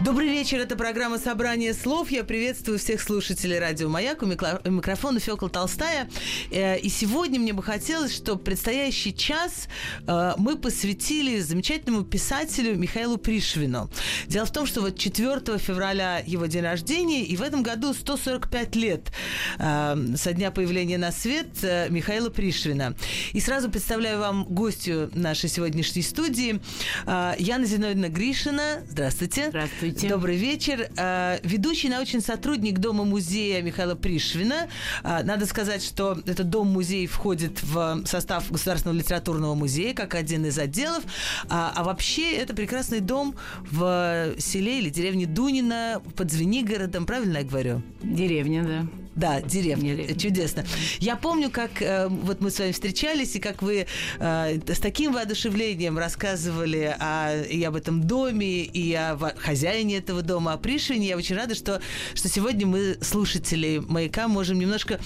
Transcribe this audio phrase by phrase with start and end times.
[0.00, 2.10] Добрый вечер, это программа «Собрание слов».
[2.10, 4.22] Я приветствую всех слушателей радио «Маяк».
[4.22, 6.10] У микрофона Фёкла Толстая.
[6.50, 9.68] Э, и сегодня мне бы хотелось, чтобы предстоящий час
[10.06, 13.90] э, мы посвятили замечательному писателю Михаилу Пришвину.
[14.26, 18.76] Дело в том, что вот 4 февраля его день рождения, и в этом году 145
[18.76, 19.12] лет
[19.58, 21.48] э, со дня появления на свет
[21.90, 22.96] Михаила Пришвина.
[23.32, 26.60] И сразу представляю вам гостью нашей сегодняшней студии
[27.06, 28.82] Яна Зиновьевна Гришина.
[28.88, 29.48] Здравствуйте.
[29.48, 29.71] Здравствуйте.
[29.78, 30.08] Здравствуйте.
[30.08, 30.88] Добрый вечер.
[30.96, 34.68] Э, ведущий научный сотрудник Дома-музея Михаила Пришвина.
[35.02, 40.58] Э, надо сказать, что этот Дом-музей входит в состав Государственного литературного музея как один из
[40.58, 41.02] отделов.
[41.48, 43.34] А, а вообще это прекрасный дом
[43.70, 47.06] в селе или деревне Дунина под Звенигородом.
[47.06, 47.82] Правильно я говорю?
[48.02, 49.01] Деревня, да.
[49.14, 49.94] Да, деревня.
[49.94, 50.18] деревня.
[50.18, 50.64] Чудесно.
[50.98, 53.86] Я помню, как э, вот мы с вами встречались, и как вы
[54.18, 60.54] э, с таким воодушевлением рассказывали о, и об этом доме, и о хозяине этого дома,
[60.54, 61.08] о Пришвине.
[61.08, 61.82] Я очень рада, что,
[62.14, 64.98] что сегодня мы, слушатели «Маяка», можем немножко,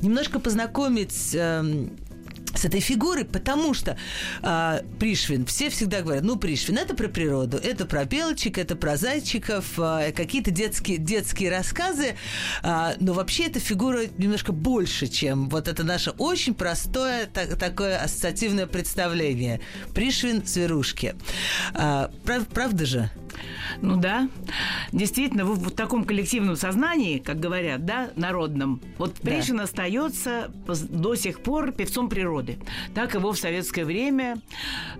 [0.00, 1.34] немножко познакомить...
[1.34, 1.62] Э,
[2.60, 3.96] с этой фигурой, потому что
[4.42, 8.96] э, Пришвин, все всегда говорят, ну, Пришвин, это про природу, это про белочек, это про
[8.96, 12.16] зайчиков, э, какие-то детские, детские рассказы,
[12.62, 17.98] э, но вообще эта фигура немножко больше, чем вот это наше очень простое так, такое
[17.98, 19.60] ассоциативное представление.
[19.94, 21.14] Пришвин– зверушки.
[21.74, 23.10] Э, прав, правда же?
[23.80, 24.28] Ну да,
[24.92, 29.64] действительно, в, в таком коллективном сознании, как говорят, да, народном, вот Пришвин да.
[29.64, 32.49] остается до сих пор певцом природы.
[32.94, 34.40] Так его в советское время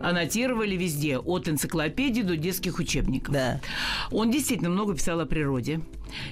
[0.01, 3.35] аннотировали везде, от энциклопедии до детских учебников.
[3.35, 3.61] Да.
[4.11, 5.81] Он действительно много писал о природе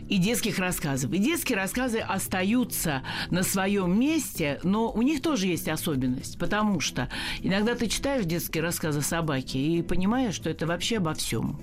[0.08, 1.12] и детских рассказов.
[1.12, 7.08] И детские рассказы остаются на своем месте, но у них тоже есть особенность, потому что
[7.42, 11.60] иногда ты читаешь детские рассказы собаки и понимаешь, что это вообще обо всем.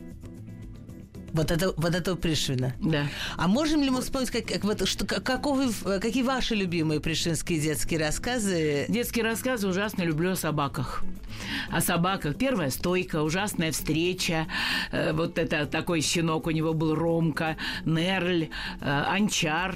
[1.35, 2.73] Вот это, вот это Пришвина.
[2.79, 3.07] Да.
[3.35, 5.69] А можем ли мы вспомнить, как, как, вот, что, каковы,
[5.99, 8.85] какие ваши любимые пришвинские детские рассказы?
[8.87, 11.03] Детские рассказы ужасно люблю о собаках.
[11.69, 12.37] О собаках.
[12.37, 14.47] Первая стойка, ужасная встреча.
[14.93, 18.47] Э, вот это такой щенок у него был Ромка, Нерль,
[18.79, 19.75] э, Анчар.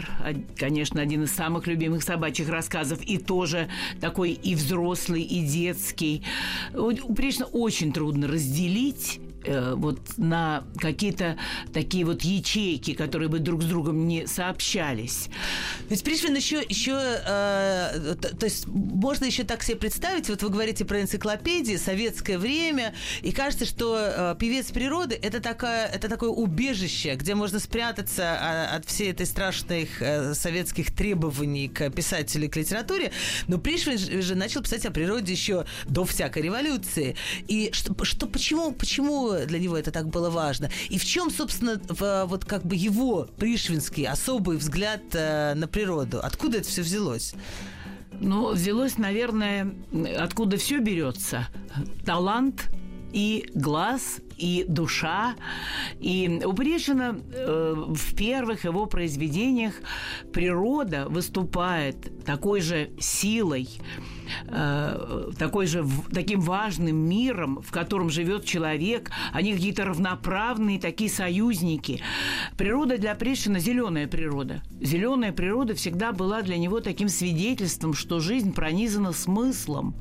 [0.55, 3.01] Конечно, один из самых любимых собачьих рассказов.
[3.01, 3.67] И тоже
[3.99, 6.23] такой и взрослый, и детский.
[6.73, 11.37] У Пришвина очень трудно разделить э, вот на какие-то
[11.73, 15.29] такие вот ячейки, которые бы друг с другом не сообщались.
[15.89, 20.49] Ведь Пришвин еще, еще э, то, то есть можно еще так себе представить, вот вы
[20.49, 26.29] говорите про энциклопедии, советское время, и кажется, что э, певец природы это такая, это такое
[26.29, 32.55] убежище, где можно спрятаться а, от всей этой страшных э, советских требований к писателю к
[32.55, 33.11] литературе.
[33.47, 37.15] Но Пришвин же начал писать о природе еще до всякой революции.
[37.47, 40.69] И что, что почему, почему для него это так было важно?
[40.89, 46.19] И в чем, собственно, в, вот как бы его пришвинский особый взгляд э, на природу?
[46.21, 47.33] Откуда это все взялось?
[48.19, 49.73] Ну, взялось, наверное,
[50.17, 51.47] откуда все берется.
[52.05, 52.69] Талант
[53.13, 55.35] и глаз, и душа.
[55.99, 59.73] И у Пришвина э, в первых его произведениях
[60.33, 63.69] природа выступает такой же силой,
[64.47, 69.11] э, такой же таким важным миром, в котором живет человек.
[69.31, 72.01] Они какие-то равноправные такие союзники.
[72.57, 74.61] Природа для Пришвина зеленая природа.
[74.81, 79.95] Зеленая природа всегда была для него таким свидетельством, что жизнь пронизана смыслом.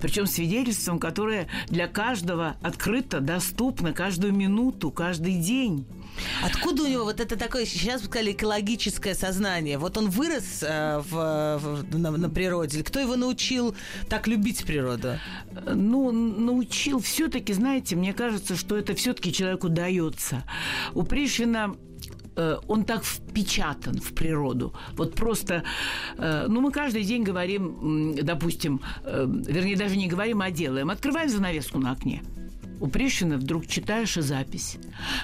[0.00, 5.86] Причем свидетельством, которое для каждого открыто, доступно каждую минуту, каждый день.
[6.42, 9.78] Откуда у него вот это такое, сейчас бы сказали, экологическое сознание?
[9.78, 12.82] Вот он вырос э, в, в, на, на природе.
[12.82, 13.67] Кто его научил
[14.08, 15.18] так любить природу?
[15.74, 20.44] Ну, научил все-таки, знаете, мне кажется, что это все-таки человеку дается.
[20.94, 21.76] У Пришвина
[22.36, 24.74] э, он так впечатан в природу.
[24.92, 25.64] Вот просто,
[26.16, 30.90] э, ну, мы каждый день говорим, допустим, э, вернее, даже не говорим, а делаем.
[30.90, 32.22] Открываем занавеску на окне.
[32.80, 34.78] У Пришвина вдруг читаешь и запись.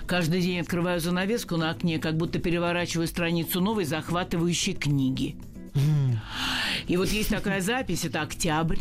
[0.07, 5.37] Каждый день открываю занавеску на окне, как будто переворачиваю страницу новой захватывающей книги.
[6.87, 8.79] И вот есть такая запись, это октябрь,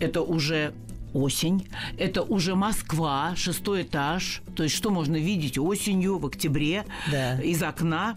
[0.00, 0.74] это уже
[1.14, 1.68] осень.
[1.96, 4.42] Это уже Москва, шестой этаж.
[4.56, 7.40] То есть что можно видеть осенью, в октябре Да.
[7.40, 8.16] из окна.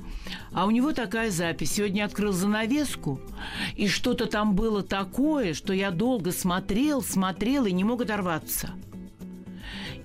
[0.51, 1.74] А у него такая запись.
[1.74, 3.21] Сегодня открыл занавеску,
[3.75, 8.71] и что-то там было такое, что я долго смотрел, смотрел и не мог оторваться.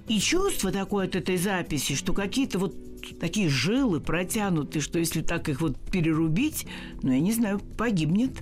[0.07, 2.75] И чувство такое от этой записи, что какие-то вот
[3.21, 6.67] такие жилы протянуты, что если так их вот перерубить,
[7.03, 8.33] ну, я не знаю, погибнет.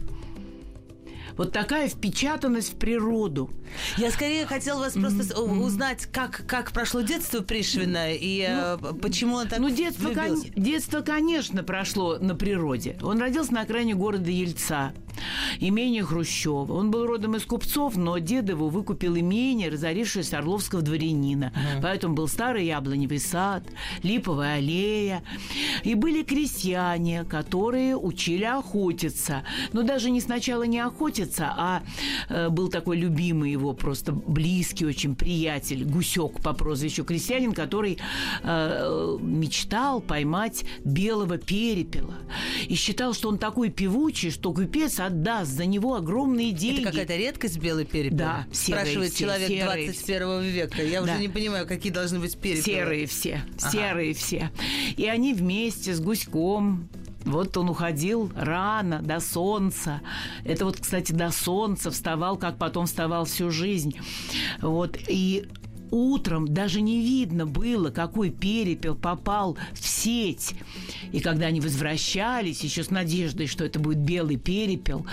[1.36, 3.50] Вот такая впечатанность в природу.
[3.96, 9.36] Я скорее хотел вас просто у- узнать, как, как прошло детство Пришвина и э, почему
[9.36, 12.98] он так Ну, детство, кон- детство, конечно, прошло на природе.
[13.02, 14.92] Он родился на окраине города Ельца,
[15.58, 16.72] имение Хрущева.
[16.72, 21.52] Он был родом из купцов, но дед его выкупил имение, разорившееся Орловского дворянина.
[21.82, 23.64] Поэтому был старый яблоневый сад,
[24.02, 25.22] липовая аллея.
[25.84, 29.42] И были крестьяне, которые учили охотиться.
[29.72, 31.82] Но даже не сначала не охотиться, а
[32.28, 37.98] э, был такой любимый его, просто близкий очень приятель, Гусек по прозвищу крестьянин, который
[38.42, 42.14] э, мечтал поймать белого перепела.
[42.68, 46.80] И считал, что он такой певучий, что купец отдаст за него огромные деньги.
[46.82, 48.18] Это какая-то редкость белый перепел?
[48.18, 50.82] Да, серые Спрашивает все, человек серые 21 века.
[50.82, 51.12] Я Да.
[51.12, 52.62] уже не понимаю, какие должны быть перепелы.
[52.62, 53.70] Серые все, Ага.
[53.70, 54.50] серые все.
[54.96, 56.88] И они вместе с гуськом
[57.24, 60.00] вот он уходил рано, до солнца.
[60.44, 63.98] Это вот, кстати, до солнца вставал, как потом вставал всю жизнь.
[64.62, 64.96] Вот.
[65.06, 65.46] И
[65.90, 70.54] утром даже не видно было, какой перепел попал в сеть.
[71.12, 75.06] И когда они возвращались, еще с надеждой, что это будет белый перепел,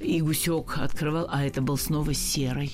[0.00, 2.72] и гусек открывал, а это был снова серый.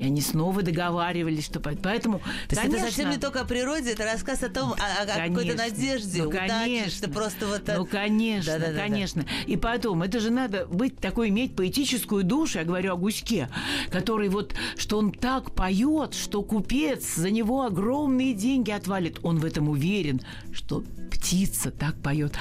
[0.00, 1.60] И они снова договаривались, что...
[1.60, 2.18] по- Поэтому,
[2.48, 5.06] То есть это совсем конечно, не только о природе, это рассказ о том, о, о
[5.06, 5.56] какой-то Конечно.
[5.56, 6.90] надежде, Ну, удаче, конечно.
[6.90, 7.62] что просто вот...
[7.68, 8.78] Ну, конечно, Да-да-да-да.
[8.80, 9.24] конечно.
[9.46, 13.50] И потом, это же надо быть такой, иметь поэтическую душу, я говорю о гуське,
[13.90, 19.18] который вот, что он так поет, что купец за него огромные деньги отвалит.
[19.22, 22.32] Он в этом уверен, что птица так поет.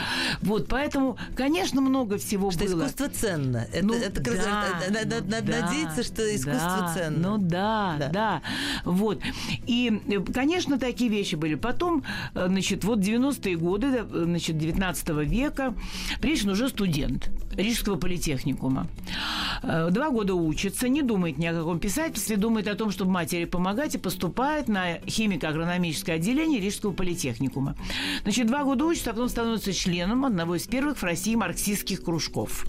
[0.42, 2.84] Вот, поэтому, конечно, много всего Что было.
[2.86, 3.68] искусство ценно.
[3.74, 7.30] Это, Ну, это да, это- надо, ну, надо да, надеяться, что искусство да, ценно.
[7.38, 8.10] Ну да, Да.
[8.10, 8.42] да,
[8.86, 9.22] Вот.
[9.68, 10.02] И,
[10.34, 11.56] конечно, такие вещи были.
[11.56, 12.04] Потом,
[12.34, 15.74] э, значит, вот 90-е годы, э, значит, 19 века,
[16.22, 18.88] Пришвин уже студент Рижского политехникума.
[19.64, 23.46] Э, Два года учится, не думает ни о каком писательстве, думает о том, чтобы матери
[23.46, 27.76] помогать, и поступает на химико-агрономическое отделение Рижского политехникума.
[28.24, 32.66] Значит, два года учится, а потом становится членом одного из первых в России марксистских кружков.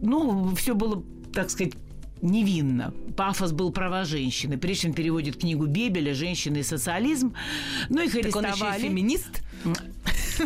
[0.00, 1.02] Ну, все было,
[1.32, 1.74] так сказать,
[2.22, 2.92] невинно.
[3.16, 4.58] Пафос был права женщины.
[4.58, 7.34] Пришвин переводит книгу Бебеля «Женщины и социализм».
[7.88, 8.82] Ну, их Так он еще и арестовали.
[8.82, 9.42] феминист?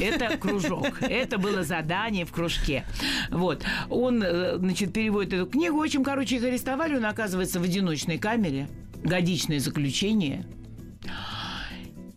[0.00, 1.02] Это кружок.
[1.02, 2.84] Это было задание в кружке.
[3.30, 3.62] Вот.
[3.90, 5.78] Он, э, значит, переводит эту книгу.
[5.78, 6.96] В общем, короче, их арестовали.
[6.96, 8.68] Он оказывается в одиночной камере.
[9.02, 10.46] Годичное заключение.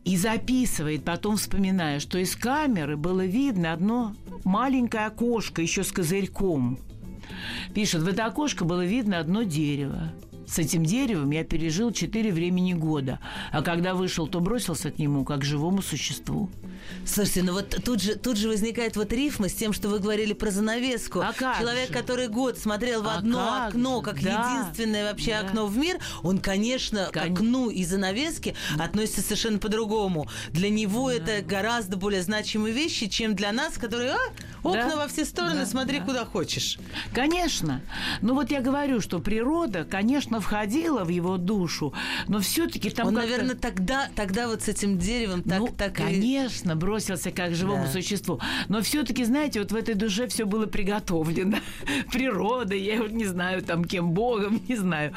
[0.06, 6.80] И записывает, потом вспоминая, что из камеры было видно одно маленькое окошко еще с козырьком.
[7.74, 10.12] Пишет, в это окошко было видно одно дерево.
[10.48, 13.20] С этим деревом я пережил четыре времени года,
[13.52, 16.50] а когда вышел, то бросился к нему, как к живому существу.
[17.06, 20.34] Слушайте, ну вот тут же, тут же возникает вот рифма с тем, что вы говорили
[20.34, 21.20] про занавеску.
[21.22, 21.94] А как Человек, же?
[21.94, 24.60] который год смотрел в А одно как окно, как Да.
[24.62, 25.48] единственное вообще Да.
[25.48, 30.28] окно в мир, он, конечно, к Кон- окну и занавеске относится совершенно по-другому.
[30.52, 34.18] Для него это гораздо более значимые вещи, чем для нас, которые, а,
[34.68, 34.96] окна Да.
[34.98, 36.06] во все стороны, Да, смотри да.
[36.06, 36.78] куда хочешь.
[37.14, 37.82] Конечно.
[38.22, 41.94] Ну вот я говорю, что природа, конечно, входила в его душу,
[42.27, 46.04] но все-таки там он, наверное, тогда, тогда вот с этим деревом так, ну, так и...
[46.04, 47.92] конечно, бросился как живому Да.
[47.92, 48.39] существу.
[48.70, 51.58] Но все-таки, знаете, вот в этой душе все было приготовлено.
[52.12, 55.13] Природой, я вот не знаю, там кем Богом, не знаю.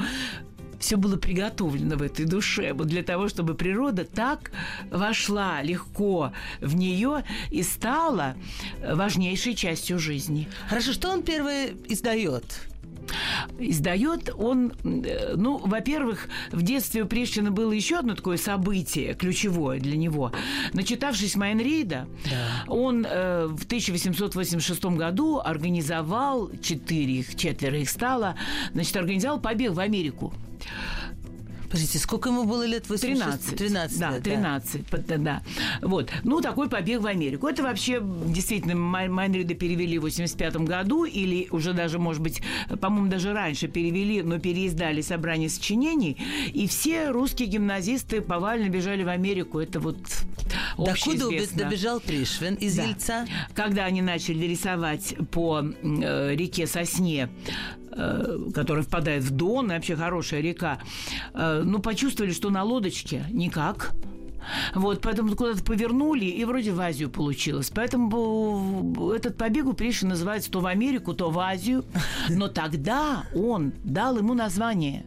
[0.79, 4.51] Все было приготовлено в этой душе, вот для того, чтобы природа так
[4.89, 8.35] вошла легко в нее и стала
[8.81, 10.47] важнейшей частью жизни.
[10.69, 12.68] Хорошо, что он первый издает?
[13.57, 19.79] Издает он, э, ну, во-первых, в детстве у Пришвина было еще одно такое событие, ключевое
[19.79, 20.31] для него.
[20.73, 22.07] Начитавшись Майнрида,
[22.67, 28.35] он э, в 1886 году организовал, четыре их, четверо их стало,
[28.73, 30.33] значит, организовал побег в Америку.
[31.69, 32.83] Подождите, сколько ему было лет?
[32.83, 33.55] 13.
[33.55, 35.43] 13 да, лет, 13, под- да.
[35.81, 36.09] Вот.
[36.23, 37.47] Ну, такой побег в Америку.
[37.47, 42.41] Это вообще, действительно, Май- Майнрида перевели в 85 году, или уже даже, может быть,
[42.81, 46.17] по-моему, даже раньше перевели, но переиздали собрание сочинений,
[46.53, 49.59] и все русские гимназисты повально бежали в Америку.
[49.59, 49.97] Это вот
[50.77, 52.83] Докуда добежал Пришвин из Да.
[52.83, 53.27] Ельца?
[53.53, 57.29] Когда они начали рисовать по э, реке Сосне
[58.53, 60.79] которая впадает в Дон, и вообще хорошая река,
[61.33, 63.93] э, ну, почувствовали, что на лодочке никак.
[64.73, 67.71] Вот, поэтому куда-то повернули, и вроде в Азию получилось.
[67.73, 71.85] Поэтому этот побег у Пришвина называется то в Америку, то в Азию.
[72.29, 75.05] Но тогда он дал ему название.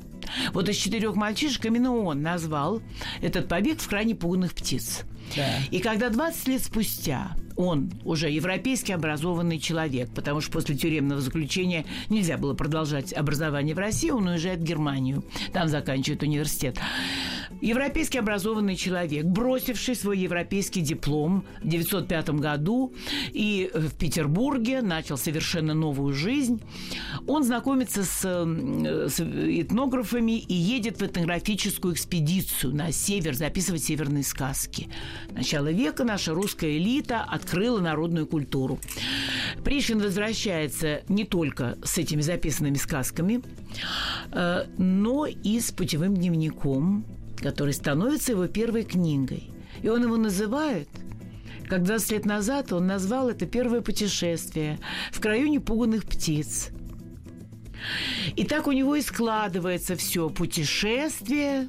[0.53, 2.81] Вот из четырех мальчишек именно он назвал
[3.21, 5.03] этот побег в крайне пуганных птиц.
[5.37, 5.47] Да.
[5.71, 11.85] И когда 20 лет спустя он уже европейски образованный человек, потому что после тюремного заключения
[12.09, 16.78] нельзя было продолжать образование в России, он уезжает в Германию, там заканчивает университет.
[17.62, 22.92] Европейски образованный человек, бросивший свой европейский диплом в 1905 году
[23.33, 26.61] и в Петербурге начал совершенно новую жизнь,
[27.28, 34.88] он знакомится с, с этнографами и едет в этнографическую экспедицию на север записывать северные сказки.
[35.31, 38.81] Начало века наша русская элита открыла народную культуру.
[39.62, 43.40] Пришвин возвращается не только с этими записанными сказками,
[44.33, 47.07] э, но и с путевым дневником,
[47.42, 49.50] который становится его первой книгой.
[49.82, 50.88] И он его называет
[51.68, 54.78] как 20 лет назад он назвал это первое путешествие
[55.11, 56.68] в краю непуганных птиц–
[58.37, 61.69] и так у него и складывается все путешествие,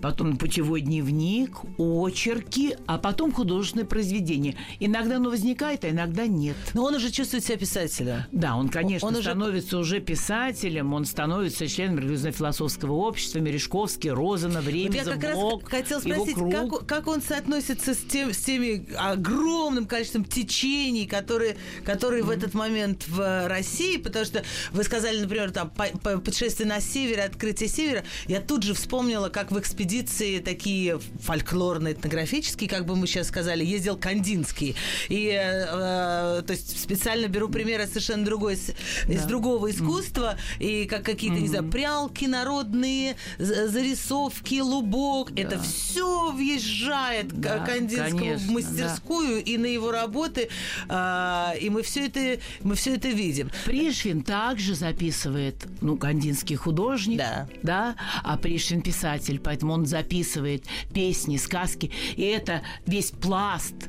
[0.00, 4.56] потом путевой дневник, очерки, а потом художественное произведение.
[4.80, 6.56] Иногда оно возникает, а иногда нет.
[6.74, 8.22] Но он уже чувствует себя писателем.
[8.32, 9.96] Да, он, конечно, он становится уже...
[9.96, 16.00] уже писателем, он становится членом религиозно-философского общества, Мережковский, Розана, Время, вот Я как раз хотел
[16.00, 22.26] спросить, как, как он соотносится с, тем, с теми огромным количеством течений, которые, которые mm-hmm.
[22.26, 24.42] в этот момент в России, потому что
[24.72, 29.28] вы сказали, например, там по, по, путешествие на север, открытие севера, я тут же вспомнила,
[29.28, 34.76] как в экспедиции такие фольклорные, этнографические, как бы мы сейчас сказали, ездил Кандинский.
[35.08, 38.58] И, э, то есть специально беру примеры совершенно другой,
[39.06, 39.14] да.
[39.14, 40.64] из другого искусства, mm.
[40.64, 41.40] и как какие-то, mm-hmm.
[41.40, 45.42] не знаю, прялки народные, зарисовки, лубок, да.
[45.42, 49.50] это все въезжает да, Кандинскому конечно, в мастерскую да.
[49.50, 50.48] и на его работы,
[50.88, 53.50] э, и мы все это, мы все это видим.
[53.64, 60.64] Пришвин также записывает записывает, ну, кандинский художник, да, да а Пришвин писатель, поэтому он записывает
[60.92, 63.88] песни, сказки, и это весь пласт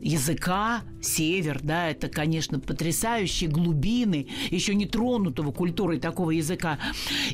[0.00, 6.78] языка, север, да, это, конечно, потрясающие глубины еще не тронутого культурой такого языка.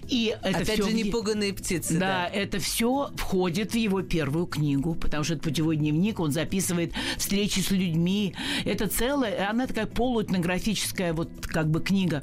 [0.08, 1.94] И это Опять все же, непуганные птицы.
[1.94, 6.32] Да, да, это все входит в его первую книгу, потому что это путевой дневник, он
[6.32, 8.34] записывает встречи с людьми.
[8.64, 12.22] Это целая, она такая полуэтнографическая вот как бы книга.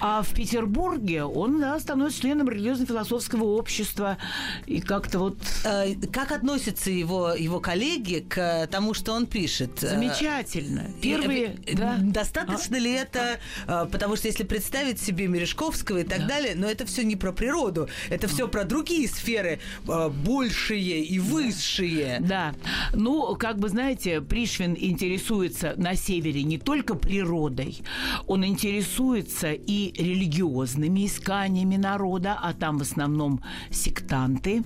[0.00, 4.18] А, в Петербурге он да, становится членом религиозно-философского общества.
[4.66, 5.38] И как-то вот...
[5.64, 9.82] Э, как относятся его, его коллеги к тому, что он пишет?
[9.82, 10.90] Э, Замечательно.
[11.02, 11.58] Первые...
[11.66, 11.96] И, да.
[12.00, 12.80] Достаточно а?
[12.80, 13.40] ли это...
[13.66, 13.86] А.
[13.86, 16.28] Потому что если представить себе Мережковского и так да.
[16.28, 17.88] далее, но это все не про природу.
[18.08, 18.30] Это а.
[18.30, 22.18] все про другие сферы, большие и высшие.
[22.20, 22.54] Да.
[22.92, 27.78] Ну, как бы, знаете, Пришвин интересуется на севере не только природой,
[28.26, 33.40] он интересуется и религиозными исканиями народа, а там в основном
[33.70, 34.64] сектанты,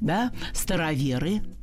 [0.00, 1.42] да, староверы–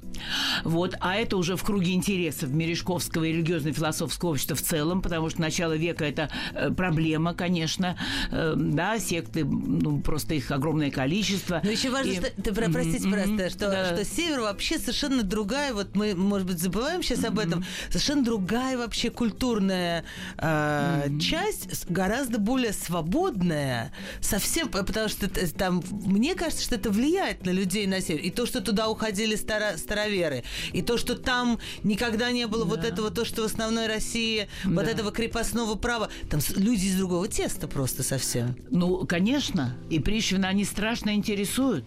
[0.64, 0.96] вот.
[1.00, 5.76] А это уже в круге интересов Мережковского и религиозно-философского общества в целом, потому что начало
[5.76, 7.98] века– это э, проблема, конечно.
[8.32, 11.62] Э, да, секты, ну, просто их огромное количество.
[11.64, 12.16] Но еще важно, и...
[12.16, 13.38] что, ты, простите, mm-hmm.
[13.38, 13.86] просто, что, да.
[13.96, 17.28] что север вообще совершенно другая, вот мы, может быть, забываем сейчас mm-hmm.
[17.28, 20.06] об этом, совершенно другая вообще культурная
[20.38, 21.20] э, mm-hmm.
[21.20, 23.92] часть, гораздо более свободная,
[24.22, 28.22] совсем, потому что там, мне кажется, что это влияет на людей на север.
[28.22, 30.44] И то, что туда уходили старо, старо староверы.
[30.74, 32.70] И то, что там никогда не было да.
[32.70, 34.72] вот этого, то, что в основной России, да.
[34.72, 38.56] вот этого крепостного права, там люди из другого теста просто совсем.
[38.70, 39.76] Ну, конечно.
[39.90, 41.86] И Пришвина они страшно интересуют.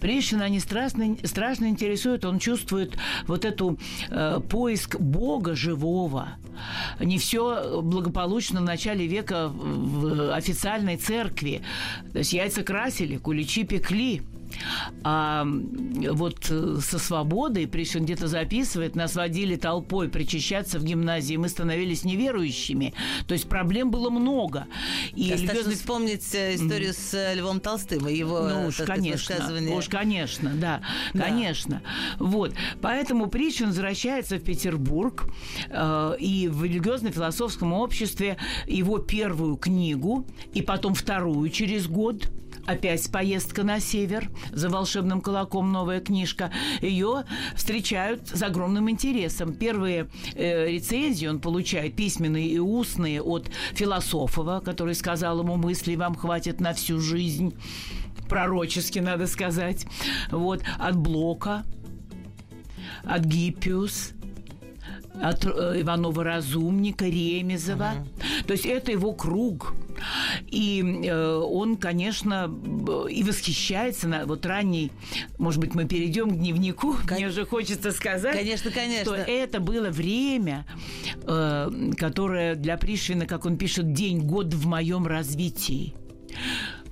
[0.00, 2.24] Пришвина они страшно, страшно интересуют.
[2.24, 3.78] Он чувствует вот эту
[4.08, 6.28] э, поиск Бога живого.
[6.98, 11.62] Не все благополучно в начале века в официальной церкви.
[12.12, 14.22] То есть яйца красили, куличи пекли.
[15.02, 21.48] А вот э, со свободой, Пришвин где-то записывает, нас водили толпой причащаться в гимназии, мы
[21.48, 22.94] становились неверующими.
[23.26, 24.66] То есть проблем было много.
[25.14, 25.74] И Достаточно религиозный...
[25.74, 26.92] вспомнить э, историю mm.
[26.92, 29.76] с э, Львом Толстым и его ну, уж, конечно, высказывание.
[29.76, 30.82] Уж, конечно, да,
[31.14, 31.82] да, конечно.
[32.18, 32.54] Вот.
[32.80, 35.26] Поэтому Пришвин возвращается в Петербург
[35.68, 42.28] э, и в религиозно-философском обществе его первую книгу и потом вторую через год
[42.66, 46.50] опять поездка на север за волшебным кулаком новая книжка.
[46.80, 47.24] Ее
[47.54, 49.54] встречают с огромным интересом.
[49.54, 56.14] Первые э, рецензии он получает письменные и устные от Философова, который сказал ему мысли вам
[56.14, 57.54] хватит на всю жизнь
[58.28, 59.86] пророчески, надо сказать.
[60.30, 61.64] Вот, от Блока,
[63.02, 64.12] от Гиппиус,
[65.20, 67.94] от э, Иванова Разумника, Ремезова.
[67.94, 68.46] Uh-huh.
[68.46, 69.74] То есть это его круг.
[70.48, 72.50] И э, он, конечно,
[73.10, 74.90] и восхищается на вот ранний,
[75.38, 76.96] может быть, мы перейдем к дневнику.
[77.06, 77.16] Кон...
[77.16, 79.04] Мне уже хочется сказать, конечно, конечно.
[79.04, 80.64] что это было время,
[81.26, 85.94] э, которое для Пришвина, как он пишет, день год в моем развитии.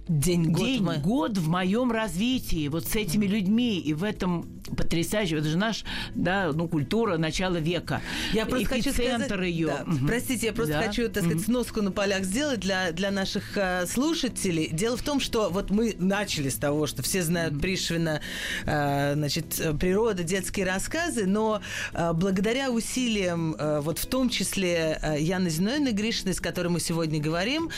[0.09, 1.03] День, год, День, в...
[1.03, 5.85] год в моем развитии, вот с этими людьми, и в этом потрясающе, это же наш,
[6.15, 8.00] да, ну, культура начала века.
[8.33, 9.67] Я просто хочу сказать, ее.
[9.69, 9.85] Да.
[9.93, 10.07] Угу.
[10.07, 10.83] Простите, я просто да.
[10.83, 14.69] хочу, так сказать, сноску на полях сделать для, для наших э, слушателей.
[14.71, 18.21] Дело в том, что вот мы начали с того, что все знают Пришвина,
[18.67, 21.61] э, значит, природа, детские рассказы, но
[21.93, 26.81] э, благодаря усилиям, э, вот в том числе э, Яны Зиновны Гришиной, с которой мы
[26.81, 27.71] сегодня говорим,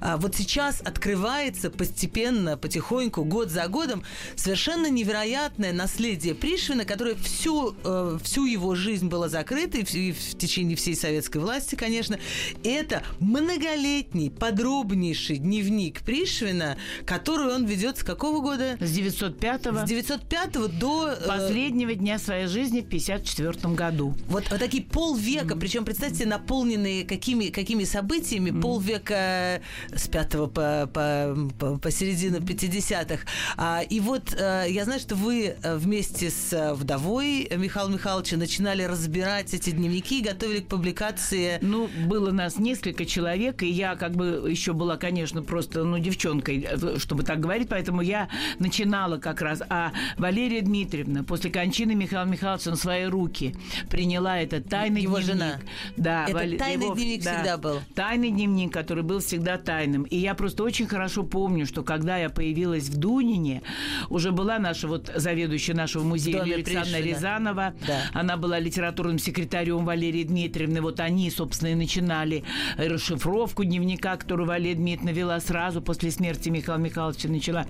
[0.00, 4.02] э, вот сейчас открывается постепенно, потихоньку, год за годом,
[4.34, 10.12] совершенно невероятное наследие Пришвина, которое всю, э, всю его жизнь было закрыто, и в, и
[10.12, 12.18] в течение всей советской власти, конечно.
[12.64, 18.76] Это многолетний, подробнейший дневник Пришвина, который он ведет с какого года?
[18.80, 19.84] С 905-го.
[19.84, 21.08] С 905 до...
[21.08, 24.14] Э, Последнего дня своей жизни в 54 году.
[24.28, 25.60] Вот, вот такие полвека, mm.
[25.60, 28.60] причем, представьте, наполненные какими, какими событиями, mm.
[28.60, 29.62] полвека
[29.94, 30.48] с 5 по,
[30.92, 33.24] по, по по середину 50-х.
[33.56, 38.36] А, и вот э, я знаю, что вы э, вместе с э, вдовой Михаила Михайловича
[38.36, 41.58] начинали разбирать эти дневники и готовили к публикации.
[41.60, 46.66] Ну, было нас несколько человек, и я как бы еще была, конечно, просто, ну, девчонкой,
[46.98, 49.62] чтобы так говорить, поэтому я начинала как раз.
[49.68, 53.54] А Валерия Дмитриевна после кончины Михаила Михайловича на свои руки
[53.90, 55.34] приняла этот тайный его дневник.
[55.34, 55.60] жена.
[55.96, 56.56] Да, это Валь...
[56.56, 56.94] тайный его...
[56.94, 57.80] дневник да, всегда был.
[57.94, 60.02] Тайный дневник, который был всегда тайным.
[60.04, 63.62] И я просто очень хорошо помню, помню, что когда я появилась в Дунине,
[64.08, 67.72] уже была наша вот заведующая нашего музея Александра Рязанова.
[67.86, 68.00] Да.
[68.12, 70.80] Она была литературным секретарем Валерии Дмитриевны.
[70.80, 72.42] Вот они, собственно, и начинали
[72.76, 77.64] расшифровку дневника, которую Валерия Дмитриевна вела сразу после смерти Михаила Михайловича начала.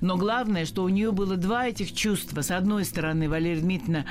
[0.00, 2.40] Но главное, что у нее было два этих чувства.
[2.40, 4.06] С одной стороны, Валерия Дмитриевна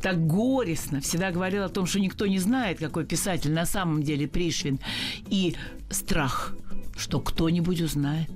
[0.00, 4.26] так горестно всегда говорила о том, что никто не знает, какой писатель на самом деле
[4.26, 4.78] Пришвин.
[5.28, 5.54] И
[5.90, 6.54] страх,
[6.96, 8.30] что кто-нибудь узнает.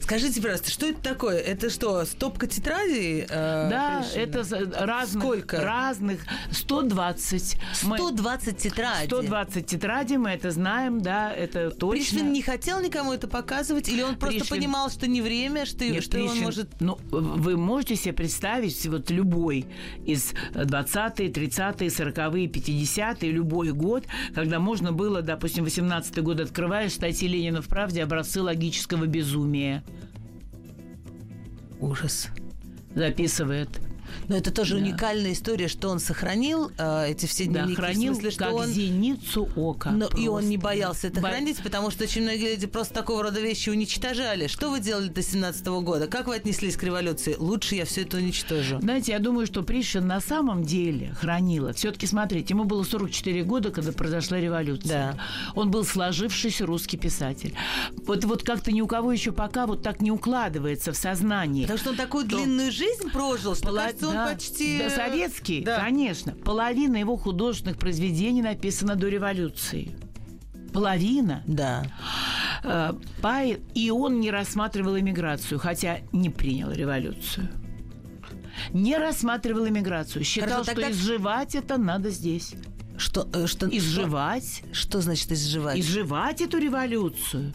[0.00, 1.38] Скажите, пожалуйста, что это такое?
[1.38, 3.22] Это что, стопка тетрадей?
[3.28, 4.24] Э, да, Пришвина?
[4.24, 5.60] это разных, Сколько?
[5.60, 7.58] разных, 120.
[7.72, 9.06] 120 мы, тетрадей?
[9.06, 11.90] 120 тетрадей, мы это знаем, да, это точно.
[11.90, 13.88] Пришвин не хотел никому это показывать?
[13.88, 14.58] Или он просто Пришвин...
[14.58, 16.38] понимал, что не время, что, Нет, что Пришвин...
[16.38, 16.80] он может...
[16.80, 19.66] Ну, вы можете себе представить, вот любой
[20.04, 27.28] из 20-е, 30-е, 40-е, 50-е, любой год, когда можно было, допустим, 18-й год открываешь статьи
[27.28, 29.65] Ленина в «Правде» образцы логического безумия
[31.80, 32.28] Ужас.
[32.94, 33.80] Записывает.
[34.28, 34.82] Но это тоже да.
[34.82, 37.76] уникальная история, что он сохранил э, эти все дневники.
[37.76, 38.66] Да, хранил в смысле, что как он...
[38.66, 39.90] зеницу ока.
[39.90, 41.28] Но, и он не боялся это Бо...
[41.28, 44.46] хранить, потому что очень многие люди просто такого рода вещи уничтожали.
[44.46, 46.06] Что вы делали до 17 -го года?
[46.06, 47.36] Как вы отнеслись к революции?
[47.38, 48.80] Лучше я все это уничтожу.
[48.80, 51.72] Знаете, я думаю, что Пришвин на самом деле хранила.
[51.72, 55.12] Все-таки, смотрите, ему было 44 года, когда произошла революция.
[55.12, 55.18] Да.
[55.54, 57.54] Он был сложившийся русский писатель.
[58.06, 61.62] Вот, вот как-то ни у кого еще пока вот так не укладывается в сознание.
[61.62, 62.36] Потому что он такую что...
[62.36, 63.88] длинную жизнь прожил, что, Пола...
[63.96, 64.32] кажется, он да.
[64.32, 64.78] почти...
[64.78, 65.80] Да, советский, да.
[65.80, 66.32] конечно.
[66.32, 69.96] Половина его художественных произведений написана до революции.
[70.72, 71.42] Половина.
[71.46, 71.86] Да.
[72.62, 72.92] Э,
[73.74, 77.48] и он не рассматривал иммиграцию, хотя не принял революцию.
[78.72, 80.24] Не рассматривал иммиграцию.
[80.24, 82.54] Считал, Хорошо, что изживать это надо здесь.
[82.98, 84.62] Что, э, что, изживать.
[84.72, 85.78] Что, что значит изживать?
[85.78, 87.52] Изживать эту революцию.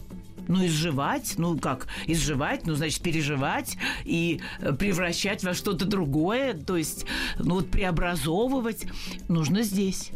[0.48, 6.76] Ну, изживать, ну как, изживать, ну, значит, переживать и э, превращать во что-то другое, то
[6.76, 7.06] есть,
[7.38, 8.86] ну, вот преобразовывать
[9.28, 10.12] нужно здесь.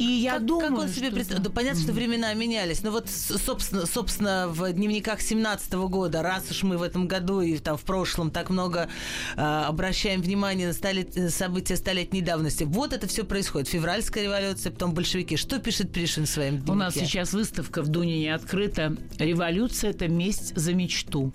[0.00, 1.14] И я как, думаю, как он себе что...
[1.16, 1.46] представляет?
[1.46, 2.82] Да, понятно, что времена менялись.
[2.82, 7.58] Но вот, собственно, собственно, в дневниках 17 года, раз уж мы в этом году и
[7.58, 8.88] там в прошлом так много
[9.36, 11.12] э, обращаем внимание на столет...
[11.30, 13.68] события столетней давности, вот это все происходит.
[13.68, 15.36] Февральская революция, потом большевики.
[15.36, 16.72] Что пишет Пришвин в своем дневнике?
[16.72, 18.96] У нас сейчас выставка в Дунине открыта.
[19.18, 21.30] Революция– это месть за мечту.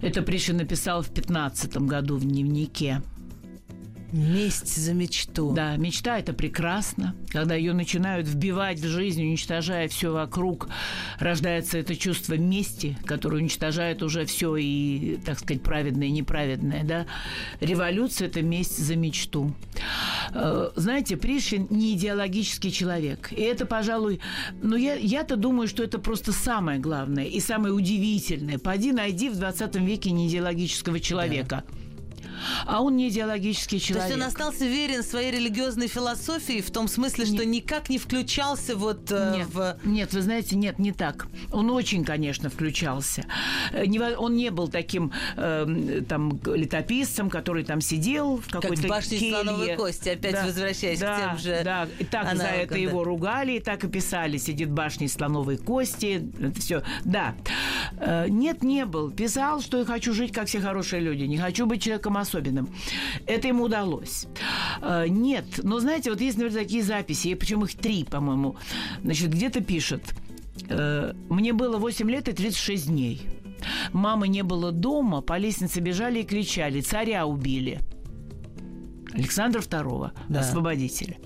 [0.00, 3.00] Это Пришвин написал в 15 году в дневнике.
[4.12, 5.52] Месть за мечту.
[5.52, 7.16] Да, мечта это прекрасно.
[7.30, 10.68] Когда ее начинают вбивать в жизнь, уничтожая все вокруг,
[11.18, 16.84] рождается это чувство мести, которое уничтожает уже все и, так сказать, праведное и неправедное.
[16.84, 17.06] Да?
[17.60, 19.54] Революция это месть за мечту.
[20.34, 23.32] Э, знаете, Пришвин не идеологический человек.
[23.32, 24.20] И это, пожалуй,
[24.62, 28.58] ну я, я-то думаю, что это просто самое главное и самое удивительное.
[28.58, 31.64] Пойди найди в 20 веке неидеологического человека.
[31.66, 31.81] Да
[32.66, 34.08] а он не идеологический человек.
[34.08, 37.64] То есть он остался верен своей религиозной философии в том смысле, что нет.
[37.64, 39.78] никак не включался вот э, нет, в...
[39.84, 41.26] Нет, вы знаете, нет, не так.
[41.52, 43.24] Он очень, конечно, включался.
[43.72, 43.84] Э,
[44.16, 49.18] он не был таким э, там летописцем, который там сидел в какой-то Как в башне
[49.18, 49.34] келье.
[49.34, 52.74] слоновой кости, опять да, возвращаясь да, к тем же Да, и так аналогам, за это
[52.74, 52.78] да.
[52.78, 54.36] его ругали, и так и писали.
[54.36, 56.30] Сидит в башне слоновой кости.
[56.40, 56.82] Это все.
[57.04, 57.34] Да.
[57.98, 59.10] Э, нет, не был.
[59.10, 61.24] Писал, что я хочу жить, как все хорошие люди.
[61.24, 62.51] Не хочу быть человеком особенным.
[63.26, 64.26] Это ему удалось.
[64.80, 68.56] Э, нет, но знаете, вот есть, например, такие записи, причем их три, по-моему.
[69.02, 70.14] Значит, где-то пишет.
[70.68, 73.22] «Э, Мне было 8 лет и 36 дней.
[73.92, 77.80] Мамы не было дома, по лестнице бежали и кричали «Царя убили!»
[79.14, 80.40] Александра II, да.
[80.40, 81.18] освободителя.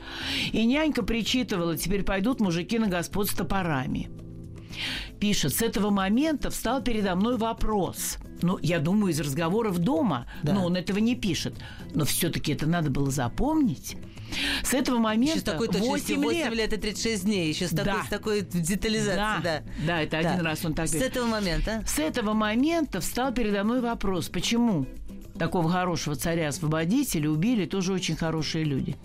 [0.52, 4.10] И нянька причитывала, теперь пойдут мужики на господ с топорами
[5.18, 8.18] пишет, с этого момента встал передо мной вопрос.
[8.42, 10.52] Ну, я думаю, из разговоров дома, да.
[10.54, 11.54] но он этого не пишет.
[11.94, 13.96] Но все-таки это надо было запомнить.
[14.62, 16.48] С этого момента еще с такой 8 лет.
[16.48, 18.04] 8 лет и 36 дней, еще с такой, да.
[18.04, 19.14] с такой детализацией.
[19.14, 19.62] Да, да.
[19.86, 20.30] да это да.
[20.30, 21.10] один раз он так С говорит.
[21.10, 21.82] этого момента?
[21.86, 24.86] С этого момента встал передо мной вопрос, почему
[25.38, 28.96] такого хорошего царя-освободителя убили тоже очень хорошие люди.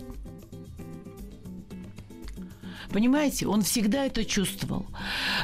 [2.90, 4.86] Понимаете, он всегда это чувствовал.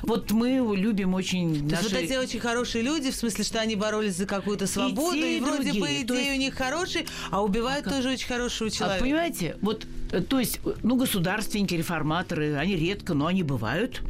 [0.03, 1.69] Вот мы его любим очень.
[1.69, 1.83] То наши...
[1.85, 5.21] есть вот эти очень хорошие люди, в смысле, что они боролись за какую-то свободу, и,
[5.21, 5.81] те, и, и вроде другие.
[5.81, 6.37] бы идеи есть...
[6.37, 9.03] у них хорошие, а убивают а тоже очень хорошего человека.
[9.03, 14.03] А, понимаете, вот, э, то есть, ну, государственники, реформаторы, они редко, но они бывают.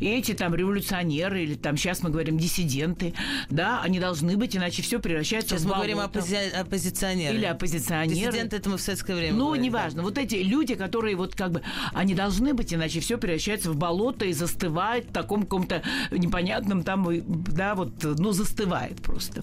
[0.00, 3.14] И эти там революционеры или там сейчас мы говорим диссиденты,
[3.50, 5.64] да, они должны быть, иначе все превращается сейчас в.
[5.64, 7.36] Сейчас мы говорим оппози- оппозиционеры.
[7.36, 8.14] Или оппозиционеры.
[8.14, 9.98] Диссиденты это мы в советское время Ну, говорим, неважно.
[9.98, 10.02] Да.
[10.02, 14.24] Вот эти люди, которые вот как бы, они должны быть, иначе все превращается в болото
[14.24, 19.42] и застывает в таком каком-то непонятном там, да, вот, ну, застывает просто.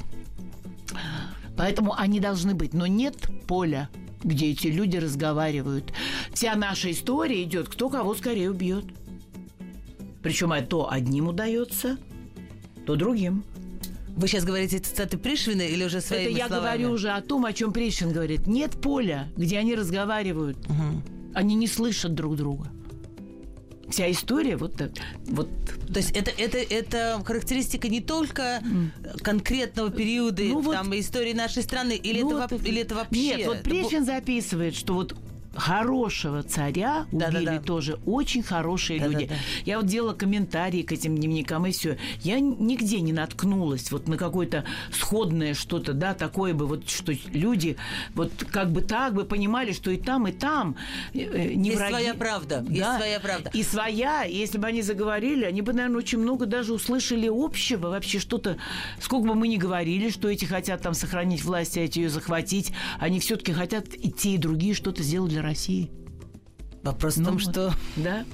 [1.56, 2.74] Поэтому они должны быть.
[2.74, 3.16] Но нет
[3.48, 3.90] поля,
[4.24, 5.94] где эти люди разговаривают.
[6.34, 8.86] Вся наша история идет, кто кого скорее убьет.
[10.24, 11.98] Причем то одним удается,
[12.86, 13.44] то другим.
[14.16, 16.66] Вы сейчас говорите цитаты Пришвина или уже своими Это я словами?
[16.66, 18.48] говорю уже о том, о чем Пришвин говорит.
[18.48, 20.58] Нет поля, где они разговаривают.
[20.58, 21.34] Угу.
[21.34, 22.68] Они не слышат друг друга.
[23.90, 24.92] Вся история вот так.
[25.26, 25.50] Вот.
[25.92, 28.64] То есть это, это, это характеристика не только
[29.22, 33.38] конкретного периода ну, там, вот, истории нашей страны, или, ну, это, вот, или это вообще?
[33.38, 35.16] Нет, вот Пришвин записывает, что вот
[35.56, 39.26] хорошего царя убили да, да, тоже очень хорошие да, люди.
[39.26, 39.40] Да, да.
[39.66, 41.98] Я вот делала комментарии к этим дневникам и все.
[42.22, 47.78] Я нигде не наткнулась вот на какое-то сходное что-то, да, такое бы вот, что люди
[48.16, 50.76] вот как бы так бы понимали, что и там, и там
[51.14, 51.94] э, э, не есть враги.
[51.94, 52.62] своя правда.
[52.62, 52.72] Да.
[52.72, 53.52] Есть своя правда.
[53.54, 54.26] И своя.
[54.26, 58.58] И если бы они заговорили, они бы, наверное, очень много даже услышали общего вообще что-то.
[59.00, 62.72] Сколько бы мы ни говорили, что эти хотят там сохранить власть, а эти ее захватить,
[63.00, 65.92] они все-таки хотят и те, и другие что-то сделать для России.
[66.84, 67.74] Вопрос ну, в том, что...
[67.96, 68.26] Да.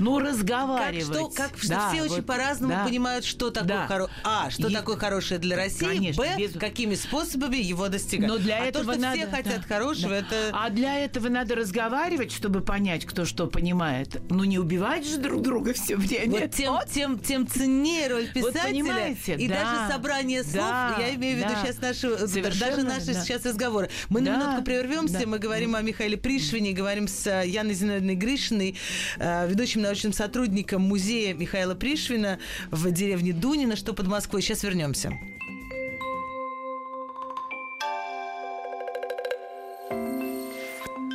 [0.00, 1.06] Ну, разговаривать.
[1.06, 2.84] Как, что, как, что да, все вот, очень по-разному да.
[2.84, 3.86] понимают, что такое да.
[3.86, 4.10] хоро...
[4.24, 4.74] А, что и...
[4.74, 6.52] такое хорошее для России, Конечно, Б, без...
[6.54, 8.28] какими способами его достигать.
[8.28, 9.16] Но для а этого то, что надо...
[9.16, 9.62] все хотят да.
[9.62, 10.16] хорошего, да.
[10.16, 10.50] это...
[10.52, 14.20] А для этого надо разговаривать, чтобы понять, кто что понимает.
[14.28, 16.40] Ну, не убивать же друг друга все время.
[16.40, 16.86] Вот тем, вот.
[16.90, 19.14] тем, тем ценнее роль писателя.
[19.26, 19.54] Вот и да.
[19.54, 20.96] даже собрание слов, да.
[20.98, 21.62] я имею в виду да.
[21.62, 23.20] сейчас наши, Совершенно, даже наши да.
[23.20, 23.88] сейчас разговоры.
[24.08, 24.32] Мы да.
[24.32, 25.26] на минутку прервемся, да.
[25.26, 28.76] мы говорим о Михаиле Пришвине, говорим с Яной Зинаидовной Гришиной,
[29.18, 32.38] э, ведущим научным сотрудником музея Михаила Пришвина
[32.70, 34.42] в деревне Дунина, что под Москвой.
[34.42, 35.12] Сейчас вернемся.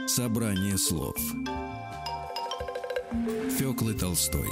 [0.08, 1.16] Собрание слов
[3.58, 4.50] Фёклы Толстой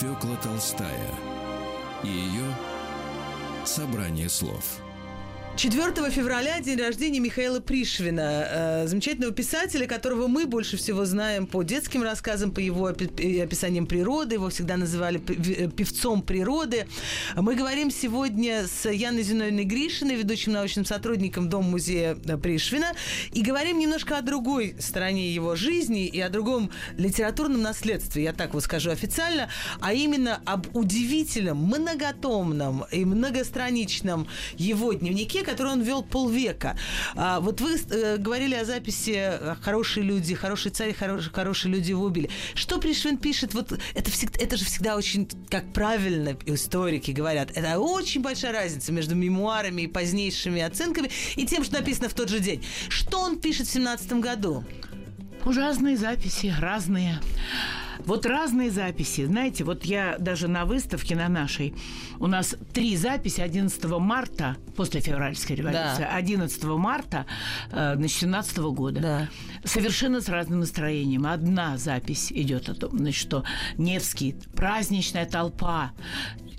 [0.00, 1.08] Фёкла Толстая–
[2.04, 2.54] и ее
[3.64, 4.83] собрание слов.
[5.56, 11.62] 4 февраля день рождения Михаила Пришвина, э, замечательного писателя, которого мы больше всего знаем по
[11.62, 14.34] детским рассказам, по его опи- описаниям природы.
[14.34, 16.86] Его всегда называли пи- певцом природы.
[17.36, 22.92] Мы говорим сегодня с Яной Зиновьевной Гришиной, ведущим научным сотрудником Дом-музея Пришвина,
[23.32, 28.54] и говорим немножко о другой стороне его жизни и о другом литературном наследстве, я так
[28.54, 29.48] вот скажу официально,
[29.80, 34.26] а именно об удивительном, многотомном и многостраничном
[34.58, 36.76] его дневнике, который он вел полвека.
[37.14, 42.04] А, вот вы э, говорили о записи «Хорошие люди», «Хороший царь», «Хорошие, хорошие люди его
[42.04, 42.30] убили».
[42.54, 43.54] Что Пришвин пишет?
[43.54, 48.92] Вот это, всегда, это же всегда очень, как правильно историки говорят, это очень большая разница
[48.92, 52.64] между мемуарами и позднейшими оценками и тем, что написано в тот же день.
[52.88, 54.64] Что он пишет в 17 году?
[55.44, 57.20] Разные записи, разные.
[58.00, 59.24] Вот разные записи.
[59.24, 61.74] Знаете, вот я даже на выставке на нашей,
[62.18, 66.16] у нас три записи 11 марта, после февральской революции, да.
[66.16, 67.26] 11 марта
[67.70, 69.00] э, 17 года.
[69.00, 69.28] Да.
[69.64, 71.26] Совершенно с разным настроением.
[71.26, 73.44] Одна запись идет о том, значит, что
[73.78, 75.92] Невский, праздничная толпа,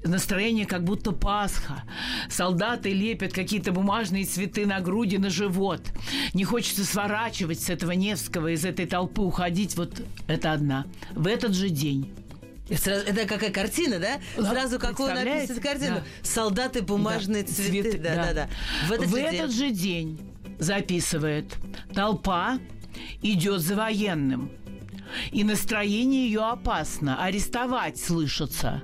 [0.08, 1.84] настроение как будто Пасха.
[2.30, 5.82] Солдаты лепят какие-то бумажные цветы на груди, на живот.
[6.34, 9.76] Не хочется сворачивать с этого Невского, из этой толпы уходить.
[9.76, 10.86] Вот это одна.
[11.26, 12.14] В этот же день
[12.70, 14.20] это какая картина, да?
[14.38, 15.96] Сразу какую написано картину?
[15.96, 16.04] Да.
[16.22, 17.52] Солдаты, бумажные да.
[17.52, 17.82] цветы.
[17.82, 17.98] Цветы.
[17.98, 18.34] Да, да, да.
[18.34, 18.50] да.
[18.88, 19.58] В этот, в же, этот день.
[19.58, 20.20] же день
[20.60, 21.56] записывает
[21.96, 22.60] толпа
[23.24, 24.52] идет за военным.
[25.32, 27.24] И настроение ее опасно.
[27.24, 28.84] Арестовать слышится.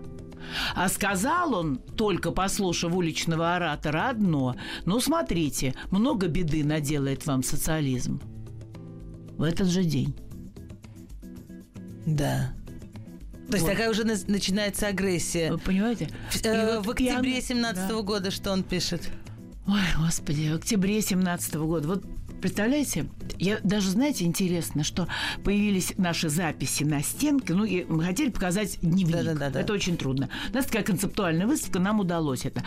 [0.73, 4.55] А сказал он, только послушав уличного оратора, одно.
[4.85, 8.19] Ну, смотрите, много беды наделает вам социализм.
[9.37, 10.15] В этот же день.
[12.05, 12.53] Да.
[13.47, 13.71] То есть вот.
[13.71, 15.51] такая уже начинается агрессия.
[15.51, 16.09] Вы понимаете?
[16.29, 18.01] В, э, вот в октябре 17 да.
[18.01, 19.09] года что он пишет?
[19.67, 21.87] Ой, господи, в октябре 17 года.
[21.87, 22.05] Вот
[22.41, 23.05] Представляете,
[23.37, 25.07] я даже, знаете, интересно, что
[25.43, 29.23] появились наши записи на стенке, ну, и мы хотели показать дневник.
[29.23, 30.29] Да, да, да, это очень трудно.
[30.51, 32.63] У нас такая концептуальная выставка, нам удалось это.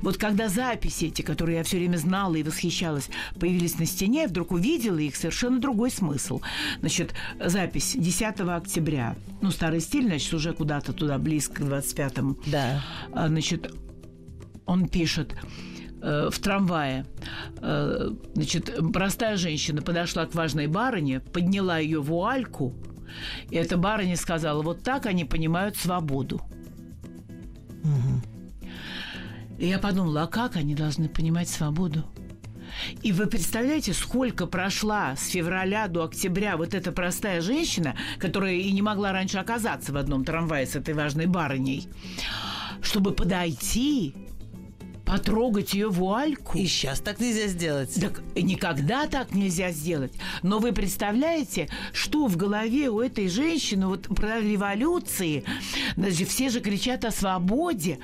[0.00, 3.08] Вот когда записи эти, которые я все время знала и восхищалась,
[3.38, 6.40] появились на стене, я вдруг увидела их совершенно другой смысл.
[6.80, 12.36] Значит, запись 10 октября, ну, старый стиль, значит, уже куда-то туда, близко к 25-му.
[12.46, 12.82] Да.
[13.12, 13.72] А, значит,
[14.66, 15.34] он пишет
[16.30, 17.04] в трамвае.
[17.60, 22.74] Э, значит, простая женщина подошла к важной барыне, подняла ее вуальку,
[23.50, 26.40] и эта барыня сказала, вот так они понимают свободу.
[27.82, 28.70] Угу.
[29.58, 32.04] И я подумала, а как они должны понимать свободу?
[33.02, 38.70] И вы представляете, сколько прошла с февраля до октября вот эта простая женщина, которая и
[38.70, 41.88] не могла раньше оказаться в одном трамвае с этой важной барыней,
[42.82, 44.14] чтобы подойти
[45.06, 46.58] потрогать ее вуальку.
[46.58, 47.94] И сейчас так нельзя сделать.
[47.98, 50.12] Так никогда так нельзя сделать.
[50.42, 55.44] Но вы представляете, что в голове у этой женщины вот про революции,
[55.96, 57.98] даже все же кричат о свободе.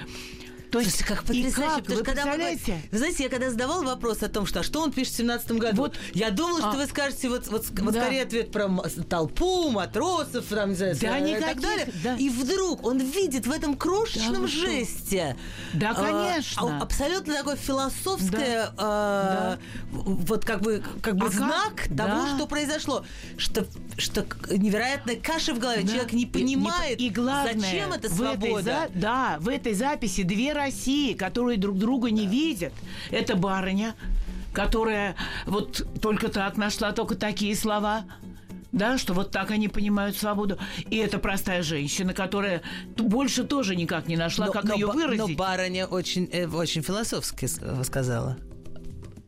[0.73, 1.83] То есть, Слушайте, как потрясающе.
[1.83, 1.89] Как?
[1.99, 2.59] Вы когда мы,
[2.91, 5.53] вы знаете, я когда задавал вопрос о том, что а что он пишет в 17
[5.53, 7.85] году, вот, я думала, а, что вы скажете вот, вот, да.
[7.85, 8.71] вот скорее ответ про
[9.07, 11.93] толпу, матросов, там, не знаю, да, и так далее.
[12.03, 12.17] Да.
[12.17, 15.37] И вдруг он видит в этом крошечном да, жесте.
[15.75, 16.79] Да, а, конечно.
[16.79, 18.75] А, абсолютно такое философское, да.
[18.79, 19.59] А,
[19.91, 20.01] да.
[20.05, 21.89] вот как бы, как бы а знак как?
[21.89, 22.35] того, да.
[22.35, 23.05] что произошло.
[23.37, 23.67] Что,
[23.99, 25.83] что невероятная каша в голове.
[25.83, 25.89] Да.
[25.89, 28.63] Человек не понимает, и, и главное, зачем это свобода.
[28.63, 32.73] В этой, да, в этой записи две России, которые друг друга не видят.
[33.11, 33.95] Это барыня,
[34.53, 38.05] которая вот только так нашла только такие слова
[38.73, 40.59] да, что вот так они понимают свободу.
[40.89, 42.63] И это простая женщина, которая
[42.97, 45.29] больше тоже никак не нашла, но, как но, ее выразить.
[45.29, 47.49] Но барыня очень, э, очень философски
[47.85, 48.39] сказала.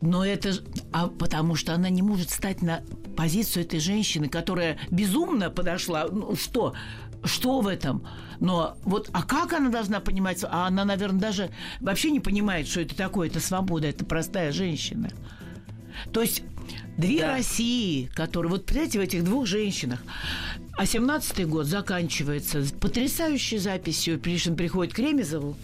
[0.00, 0.54] Но это...
[0.92, 2.82] А потому что она не может стать на
[3.18, 6.06] позицию этой женщины, которая безумно подошла.
[6.10, 6.74] Ну, что?
[7.24, 8.06] Что в этом?
[8.40, 10.44] Но вот, а как она должна понимать?
[10.44, 13.28] А она, наверное, даже вообще не понимает, что это такое.
[13.28, 15.10] Это свобода, это простая женщина.
[16.12, 16.42] То есть
[16.96, 17.32] две да.
[17.32, 18.50] России, которые...
[18.50, 20.02] Вот, представляете, в этих двух женщинах.
[20.76, 24.18] А 17-й год заканчивается потрясающей записью.
[24.18, 25.56] Пришин приходит к Ремезову,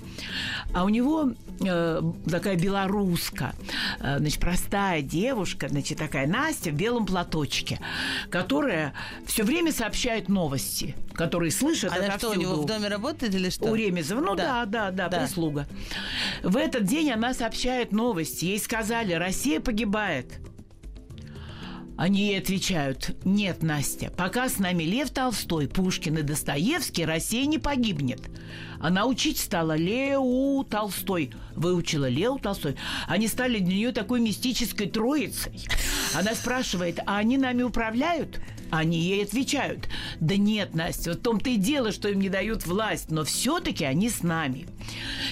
[0.72, 3.54] а у него э, такая белоруска,
[3.98, 7.80] э, значит, простая девушка, значит, такая Настя в белом платочке,
[8.30, 8.94] которая
[9.26, 13.64] все время сообщает новости, которые слышат Она что, у него в доме работает или что?
[13.64, 14.20] У Ремезова.
[14.20, 15.66] Ну да, да, да, да, да, прислуга.
[16.44, 18.44] В этот день она сообщает новости.
[18.44, 20.38] Ей сказали, Россия погибает.
[22.00, 27.58] Они ей отвечают, нет, Настя, пока с нами Лев Толстой, Пушкин и Достоевский, Россия не
[27.58, 28.22] погибнет.
[28.80, 31.30] Она учить стала Леу Толстой.
[31.54, 32.76] Выучила Леу Толстой.
[33.06, 35.68] Они стали для нее такой мистической троицей.
[36.14, 38.40] Она спрашивает, а они нами управляют?
[38.70, 43.10] Они ей отвечают, да нет, Настя, в том-то и дело, что им не дают власть,
[43.10, 44.66] но все-таки они с нами.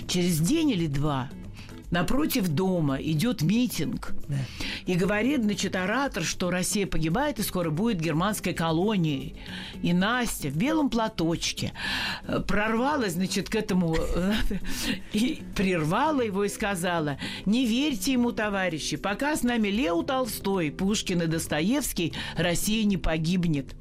[0.06, 1.30] Через день или два
[1.90, 4.14] напротив дома идет митинг.
[4.28, 4.36] Да.
[4.86, 9.36] И говорит, значит, оратор, что Россия погибает и скоро будет германской колонией.
[9.82, 11.72] И Настя в белом платочке
[12.26, 14.32] э, прорвалась, значит, к этому э,
[15.12, 21.22] и прервала его и сказала, не верьте ему, товарищи, пока с нами Лео Толстой, Пушкин
[21.22, 23.74] и Достоевский, Россия не погибнет.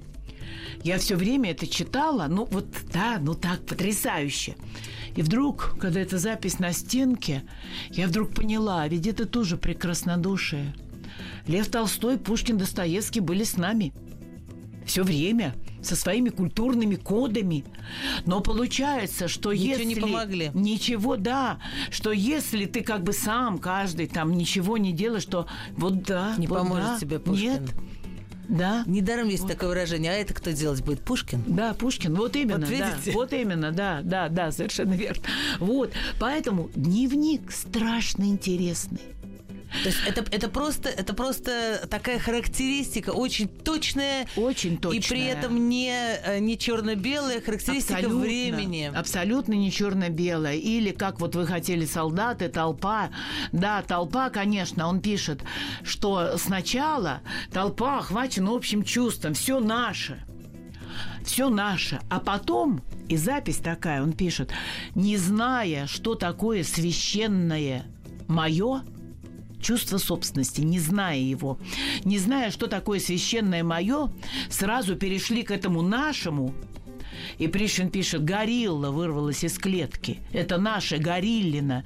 [0.83, 4.55] Я все время это читала, ну вот, да, ну так, потрясающе.
[5.17, 7.43] И вдруг, когда эта запись на стенке,
[7.89, 10.75] я вдруг поняла, ведь это тоже прекраснодушие.
[11.47, 13.93] Лев Толстой, Пушкин, Достоевский были с нами.
[14.85, 17.65] Все время со своими культурными кодами.
[18.27, 19.83] Но получается, что ничего если...
[19.85, 20.51] не помогли.
[20.53, 21.59] Ничего, да.
[21.89, 26.45] Что если ты как бы сам, каждый там ничего не делаешь, что вот да, не
[26.45, 27.51] вот поможет да, тебе Пушкин.
[27.53, 27.73] Нет,
[28.47, 28.83] да.
[28.85, 29.51] Недаром есть вот.
[29.51, 30.11] такое выражение.
[30.11, 31.01] А это кто делать будет?
[31.01, 31.43] Пушкин?
[31.47, 32.15] Да, Пушкин.
[32.15, 32.59] Вот именно.
[32.59, 32.87] Вот видите?
[33.05, 35.23] Да, вот именно, да, да, да, совершенно верно.
[35.59, 35.91] Вот.
[36.19, 39.01] Поэтому дневник страшно интересный.
[39.83, 44.27] То есть это, это, просто, это просто такая характеристика, очень точная.
[44.35, 44.99] Очень точная.
[44.99, 48.91] И при этом не, э, не черно-белая характеристика абсолютно, времени.
[48.93, 50.55] Абсолютно не черно-белая.
[50.55, 53.09] Или как вот вы хотели солдаты, толпа.
[53.51, 55.41] Да, толпа, конечно, он пишет,
[55.83, 60.23] что сначала толпа охвачена общим чувством, все наше
[61.27, 61.99] все наше.
[62.09, 64.51] А потом, и запись такая, он пишет,
[64.95, 67.85] не зная, что такое священное
[68.27, 68.81] мое,
[69.61, 71.57] чувство собственности, не зная его,
[72.03, 74.11] не зная, что такое священное мое,
[74.49, 76.53] сразу перешли к этому нашему,
[77.37, 80.19] и Пришвин пишет, горилла вырвалась из клетки.
[80.33, 81.83] Это наша гориллина.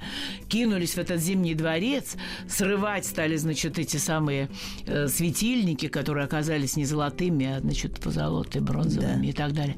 [0.48, 2.16] Кинулись в этот зимний дворец,
[2.48, 4.48] срывать стали, значит, эти самые
[4.86, 9.28] э, светильники, которые оказались не золотыми, а, значит, позолотые, бронзовыми да.
[9.28, 9.76] и так далее.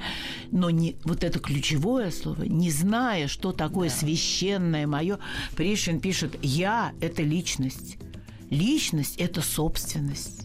[0.50, 3.94] Но не, вот это ключевое слово, не зная, что такое да.
[3.94, 5.18] священное мое,
[5.56, 7.98] Пришвин пишет, я– это личность.
[8.50, 10.43] Личность– это собственность.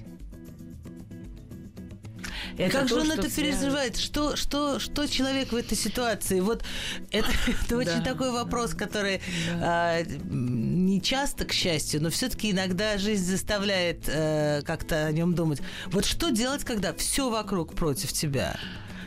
[2.59, 3.97] Это как то, же он это переживает?
[3.97, 6.41] Что, что, что человек в этой ситуации?
[6.41, 6.63] Вот
[7.11, 7.29] это,
[7.65, 9.21] это очень такой вопрос, который
[9.61, 15.61] а, не часто, к счастью, но все-таки иногда жизнь заставляет э, как-то о нем думать.
[15.87, 18.57] Вот что делать, когда все вокруг против тебя?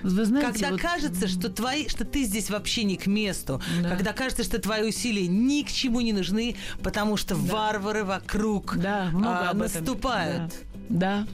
[0.03, 0.81] Вы знаете, когда вот...
[0.81, 3.91] кажется, что твои, что ты здесь вообще не к месту, да.
[3.91, 7.41] когда кажется, что твои усилия ни к чему не нужны, потому что да.
[7.41, 10.49] варвары вокруг да, много а, наступают.
[10.49, 10.72] Да.
[10.89, 11.27] Да.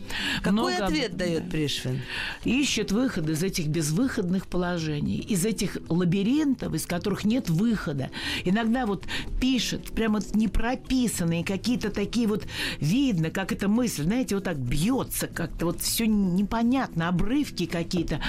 [0.42, 2.00] Какой Много ответ дает Пришвин?
[2.44, 8.10] Ищет выход из этих безвыходных положений, из этих лабиринтов, из которых нет выхода.
[8.44, 9.04] Иногда вот
[9.40, 12.46] пишет, прямо не прописанные какие-то такие вот,
[12.80, 18.20] видно, как эта мысль, знаете, вот так бьется, как-то вот все непонятно, обрывки какие-то.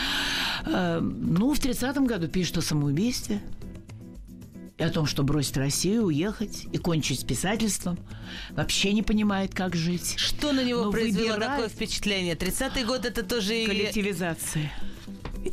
[0.65, 3.41] Э, ну, в 30-м году пишет о самоубийстве
[4.79, 7.99] и о том, что бросить Россию, уехать и кончить с писательством.
[8.51, 10.15] Вообще не понимает, как жить.
[10.17, 11.51] Что на него Но произвело выбирает...
[11.51, 12.35] такое впечатление?
[12.35, 13.65] 30-й год это тоже...
[13.65, 14.71] Коллективизация.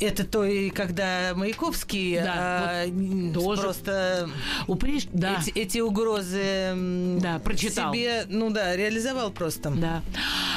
[0.00, 3.62] Это то, и когда Маяковский да, а, вот тоже.
[3.62, 4.30] просто
[4.66, 5.06] Уприш...
[5.12, 5.40] да.
[5.40, 6.72] эти, эти угрозы
[7.20, 7.92] да, прочитал.
[7.92, 9.70] себе, ну да, реализовал просто.
[9.70, 10.02] Да,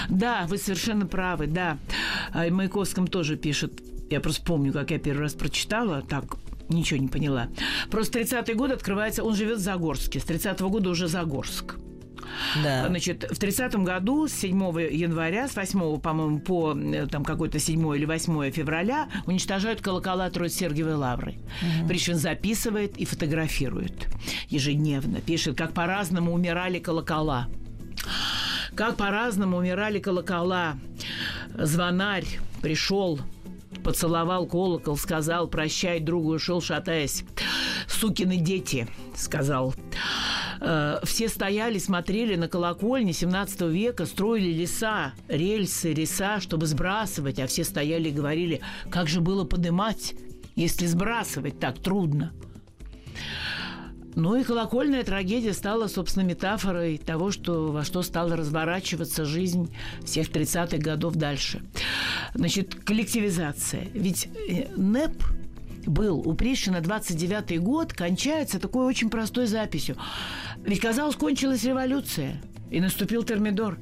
[0.09, 1.77] да, вы совершенно правы, да.
[2.33, 3.81] А и Маяковском тоже пишет.
[4.09, 6.25] Я просто помню, как я первый раз прочитала, так
[6.69, 7.49] ничего не поняла.
[7.89, 11.75] Просто 30-й год открывается, он живет в Загорске, с 30-го года уже Загорск.
[12.63, 12.87] Да.
[12.87, 14.55] Значит, в 30-м году с 7
[14.91, 20.95] января, с 8, по-моему, по э, там какой-то 7 или 8 февраля уничтожают колокола Троиц-Сергиевой
[20.95, 21.31] Лавры.
[21.31, 21.87] Угу.
[21.87, 24.07] Причем записывает и фотографирует
[24.47, 25.21] ежедневно.
[25.21, 27.47] Пишет, как по-разному умирали колокола.
[28.75, 30.77] Как по-разному умирали колокола.
[31.57, 32.25] Звонарь
[32.61, 33.19] пришел
[33.83, 37.23] поцеловал колокол, сказал «прощай, другу», ушел, шатаясь.
[37.87, 39.73] «Сукины дети»,— сказал.
[40.61, 47.47] Э, все стояли, смотрели на колокольни 17 века, строили леса, рельсы, леса, чтобы сбрасывать, а
[47.47, 50.15] все стояли и говорили, как же было подымать,
[50.55, 52.33] если сбрасывать так трудно.
[54.19, 60.29] Ну и колокольная трагедия стала, собственно, метафорой того, что, во что стала разворачиваться жизнь всех
[60.29, 61.61] 30-х годов дальше.
[62.33, 63.87] Значит, коллективизация.
[63.93, 65.23] Ведь э, НЭП
[65.85, 69.95] был у Пришвина 29-й год, кончается такой очень простой записью.
[70.65, 73.77] Ведь, казалось, кончилась революция, и наступил Термидор.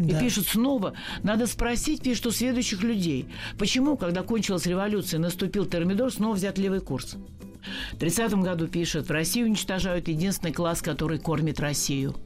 [0.00, 0.18] И Да.
[0.18, 0.94] пишут снова.
[1.22, 3.26] Надо спросить, пишут, у следующих людей.
[3.58, 7.16] Почему, когда кончилась революция, наступил термидор, снова взят левый курс?
[7.92, 12.16] В 30 году пишет, в России уничтожают единственный класс, который кормит Россию.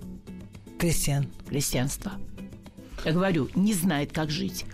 [0.79, 1.27] Крестьян.
[1.49, 2.13] Крестьянство.
[3.05, 4.65] Я говорю, не знает, как жить.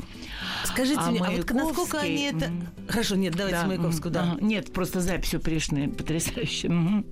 [0.65, 2.53] Скажите А мне, а вот Маяковский, насколько они это...
[2.89, 4.37] Хорошо, нет, давайте Да, Маяковскую, да.
[4.41, 7.05] Нет, просто запись у Пришны потрясающая.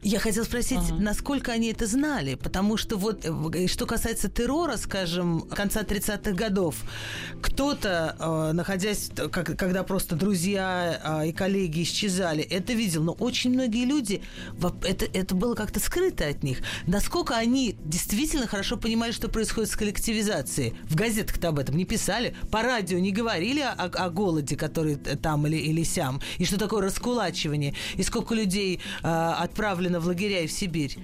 [0.00, 0.94] Я хотела спросить, Ага.
[1.00, 6.76] насколько они это знали, потому что вот э, что касается террора, скажем, конца 30-х годов,
[7.42, 13.50] кто-то, э, находясь, как- когда просто друзья э, и коллеги исчезали, это видел, но очень
[13.52, 14.22] многие люди,
[14.86, 16.58] это, это было как-то скрыто от них.
[16.86, 20.74] Насколько они действительно хорошо понимали, что происходит с коллективизацией?
[20.84, 25.16] В газетах-то об этом не писали, по радио не говорили о, о голоде, который т-
[25.16, 30.40] там или, или сям, и что такое раскулачивание, и сколько людей э, отправлено в лагеря
[30.40, 30.96] и в Сибирь.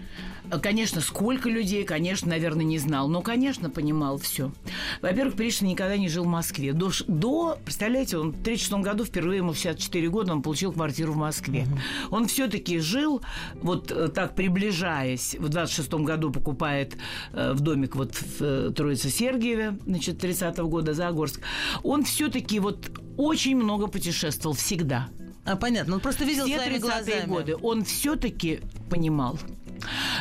[0.63, 4.53] Конечно, сколько людей, конечно, наверное, не знал, но, конечно, понимал все.
[5.01, 6.73] Во-первых, Пришвин никогда не жил в Москве.
[6.73, 11.13] До, до представляете, он в 1936 году, впервые ему в 64 года, он получил квартиру
[11.13, 11.67] в Москве.
[12.11, 13.23] Он все-таки жил,
[13.55, 16.97] вот э, так приближаясь, в 26 году покупает
[17.33, 21.41] э, в домик вот в э, Троице-Сергиеве, значит, 30 года, Загорск.
[21.83, 25.09] Он все-таки вот очень много путешествовал всегда
[25.45, 27.27] А, понятно, он просто видел все своими 30-е глазами.
[27.27, 29.39] годы он все-таки понимал.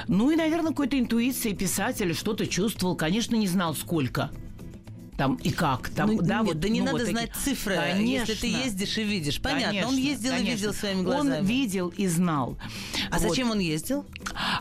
[0.07, 2.95] Ну и, наверное, какой-то интуицией писателя что-то чувствовал.
[2.95, 4.32] Конечно, не знал, сколько
[5.17, 5.89] там и как.
[5.89, 8.32] Там, Ну, да, нет, вот, да не ну, надо вот знать такие- цифры, Конечно.
[8.32, 9.39] если ты ездишь и видишь.
[9.41, 10.55] Понятно, он Конечно, ездил и конечно.
[10.55, 11.39] видел своими глазами.
[11.39, 12.57] Он видел и знал.
[13.11, 13.30] А Вот.
[13.30, 14.05] зачем он ездил?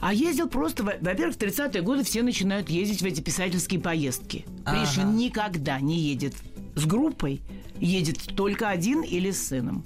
[0.01, 4.45] А ездил просто, во- во-первых, в 30-е годы все начинают ездить в эти писательские поездки.
[4.65, 4.85] Ага.
[4.85, 6.35] Пришвин никогда не едет
[6.77, 7.41] с группой,
[7.81, 9.85] едет только один или с сыном.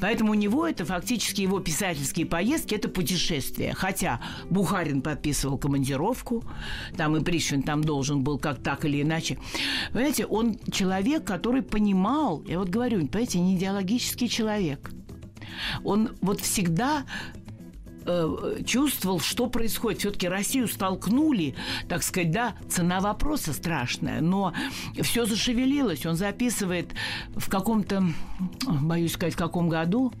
[0.00, 3.74] Поэтому у него это фактически его писательские поездки, это путешествия.
[3.74, 4.20] Хотя
[4.50, 6.44] Бухарин подписывал командировку,
[6.96, 9.38] там и Пришвин там должен был как так или иначе.
[9.92, 14.90] Понимаете, он человек, который понимал, я вот говорю, понимаете, не идеологический человек.
[15.84, 17.04] Он вот всегда
[18.06, 20.00] э, чувствовал, что происходит.
[20.00, 21.54] Все-таки Россию столкнули,
[21.88, 24.52] так сказать, да, цена вопроса страшная, но
[25.02, 26.06] все зашевелилось.
[26.06, 26.88] Он записывает
[27.34, 28.04] в каком-то,
[28.66, 30.12] боюсь сказать, в каком году,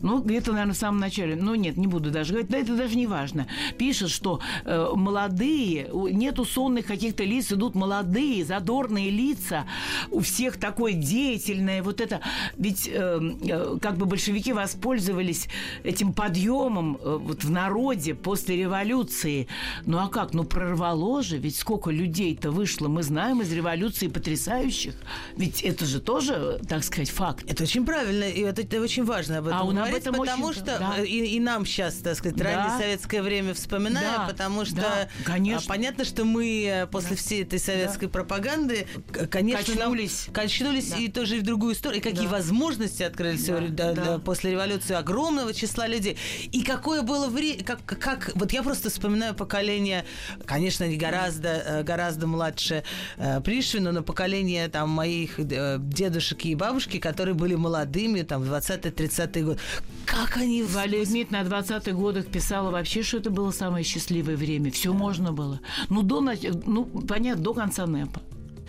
[0.00, 1.36] ну, где-то, наверное, в самом начале.
[1.36, 2.50] Ну, нет, не буду даже говорить.
[2.50, 3.46] Да это даже не важно.
[3.78, 9.66] Пишет, что э, молодые, у- нету сонных каких-то лиц, идут молодые, задорные лица.
[10.10, 12.20] У всех такое деятельное вот это.
[12.56, 15.48] Ведь э, э, как бы большевики воспользовались
[15.84, 19.48] этим подъемом э, вот в народе после революции.
[19.84, 20.32] Ну, а как?
[20.32, 21.38] Ну, прорвало же.
[21.38, 24.94] Ведь сколько людей-то вышло, мы знаем из революции потрясающих.
[25.36, 27.44] Ведь это же тоже, так сказать, факт.
[27.50, 30.14] Это очень правильно, и это, это очень важно об этом А он об говорить, этом
[30.16, 30.94] потому очень- что да.
[30.98, 32.44] э, и, и нам сейчас, так сказать, Да.
[32.44, 35.64] раннее советское время вспоминаем, Да, потому что да, конечно.
[35.66, 40.26] а, понятно, что мы э, после всей этой советской пропаганды, к- конечно, нам- Качнулись.
[40.32, 40.96] качнулись Да.
[40.98, 42.32] и тоже и в другую сторону, и какие Да.
[42.32, 44.04] возможности открылись Да, да, да.
[44.04, 46.16] да, после революции огромного числа людей,
[46.52, 50.04] и какое было время, как, как вот я просто вспоминаю поколение,
[50.46, 52.82] конечно, они гораздо э, гораздо младше
[53.44, 59.58] Пришвина, но поколение там моих дедушек и бабушки, которые были молодыми там в 20-30-е годы,
[60.06, 64.70] как они Валя Дмит на 20-х годах писала вообще, что это было самое счастливое время.
[64.70, 65.60] Все можно было.
[65.90, 68.20] Ну, до, ну, понятно, до конца НЭПа.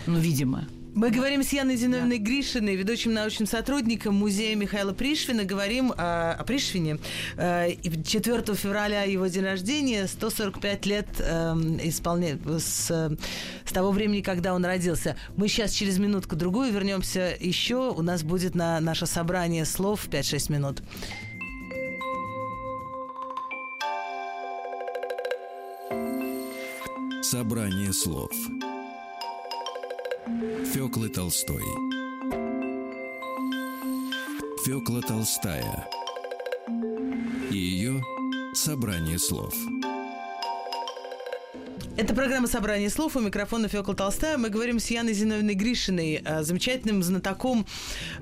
[0.05, 0.66] Ну, видимо.
[1.00, 5.45] Мы говорим с Яной Зиновной Гришиной, ведущим научным сотрудником музея Михаила Пришвина.
[5.45, 7.00] Говорим о, о Пришвине.
[7.38, 12.38] Э, и 4 февраля его день рождения, 145 лет эм, исполня...
[12.60, 13.16] с, э,
[13.64, 15.16] с того времени, когда он родился.
[15.38, 17.93] Мы сейчас через минутку-другую вернемся еще.
[17.95, 20.84] У нас будет на наше собрание слов 5-6 минут.
[27.22, 28.34] Собрание слов
[30.74, 31.64] Фёклы Толстой.
[34.64, 35.90] Фёкла Толстая.
[37.52, 38.04] И ее
[38.54, 39.56] собрание слов
[42.00, 43.18] Это программа «Собрание слов».
[43.18, 44.38] У микрофона Фёкла Толстая.
[44.38, 47.66] Мы говорим с Яной Зиновной Гришиной, э, замечательным знатоком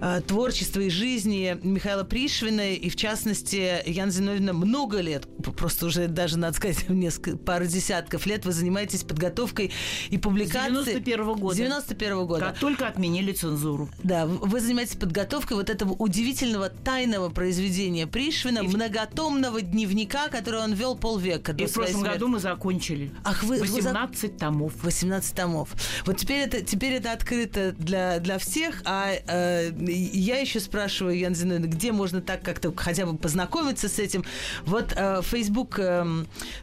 [0.02, 2.72] э, творчества и жизни Михаила Пришвина.
[2.74, 8.26] И, в частности, Яна Зиновна много лет, просто уже даже, надо сказать, несколько, пару десятков
[8.26, 9.72] лет вы занимаетесь подготовкой
[10.10, 10.98] и публикацией.
[11.00, 11.56] 91-го года.
[11.58, 12.46] 91 года.
[12.46, 13.92] Как только отменили цензуру.
[14.02, 20.74] Да, в- вы занимаетесь подготовкой вот этого удивительного тайного произведения Пришвина, многотомного дневника, который он
[20.74, 22.16] вел полвека И до в своей прошлом смерти.
[22.16, 23.12] году мы закончили.
[23.24, 24.74] Ах, вы, 18 томов.
[24.84, 25.70] 18 томов.
[26.06, 31.36] Вот теперь это, теперь это открыто для, для всех, а э, я еще спрашиваю, Ян
[31.36, 34.24] Зиновна, где можно так как-то хотя бы познакомиться с этим.
[34.66, 36.06] Вот э, Facebook э,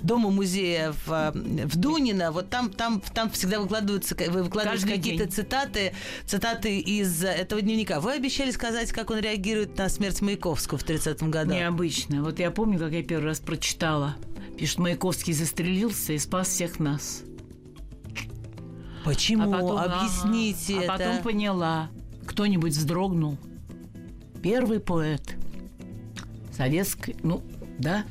[0.00, 5.94] Дома музея в, в Дунино, вот там, там, там всегда выкладываются, вы выкладываете какие-то цитаты,
[6.26, 8.00] цитаты из этого дневника.
[8.00, 11.54] Вы обещали сказать, как он реагирует на смерть Маяковского в 30-м году.
[11.54, 12.22] Необычно.
[12.22, 14.16] Вот я помню, как я первый раз прочитала.
[14.56, 17.22] Пишет, Маяковский застрелился и спас всех нас.
[19.04, 19.42] Почему?
[19.42, 20.94] А потом, Объясните ага, это.
[20.94, 21.90] А потом поняла.
[22.26, 23.38] Кто-нибудь вздрогнул.
[24.42, 25.36] Первый поэт.
[26.52, 27.42] Советский, ну,
[27.78, 28.04] да,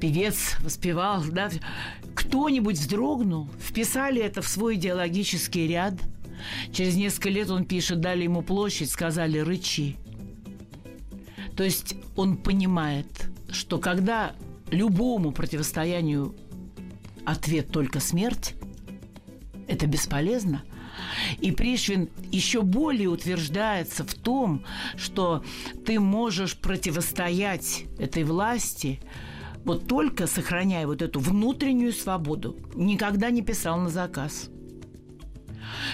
[0.00, 1.50] певец воспевал, да.
[2.14, 5.94] Кто-нибудь вздрогнул, вписали это в свой идеологический ряд.
[6.72, 9.96] Через несколько лет он пишет, дали ему площадь, сказали «рычи».
[11.56, 14.34] То есть он понимает, что когда
[14.70, 16.34] любому противостоянию
[17.24, 18.54] ответ только смерть,
[19.66, 20.62] это бесполезно.
[21.40, 24.64] И Пришвин еще более утверждается в том,
[24.96, 25.42] что
[25.84, 29.00] ты можешь противостоять этой власти
[29.64, 32.56] вот только сохраняя вот эту внутреннюю свободу.
[32.74, 34.50] Никогда не писал на заказ.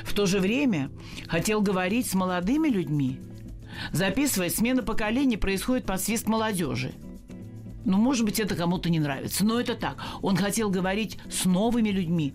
[0.04, 0.90] В то же время
[1.28, 3.20] хотел говорить с молодыми людьми,
[3.92, 6.92] записывая смена поколений происходит под свист молодежи–
[7.84, 9.96] ну, может быть, это кому-то не нравится, но это так.
[10.22, 12.34] Он хотел говорить с новыми людьми,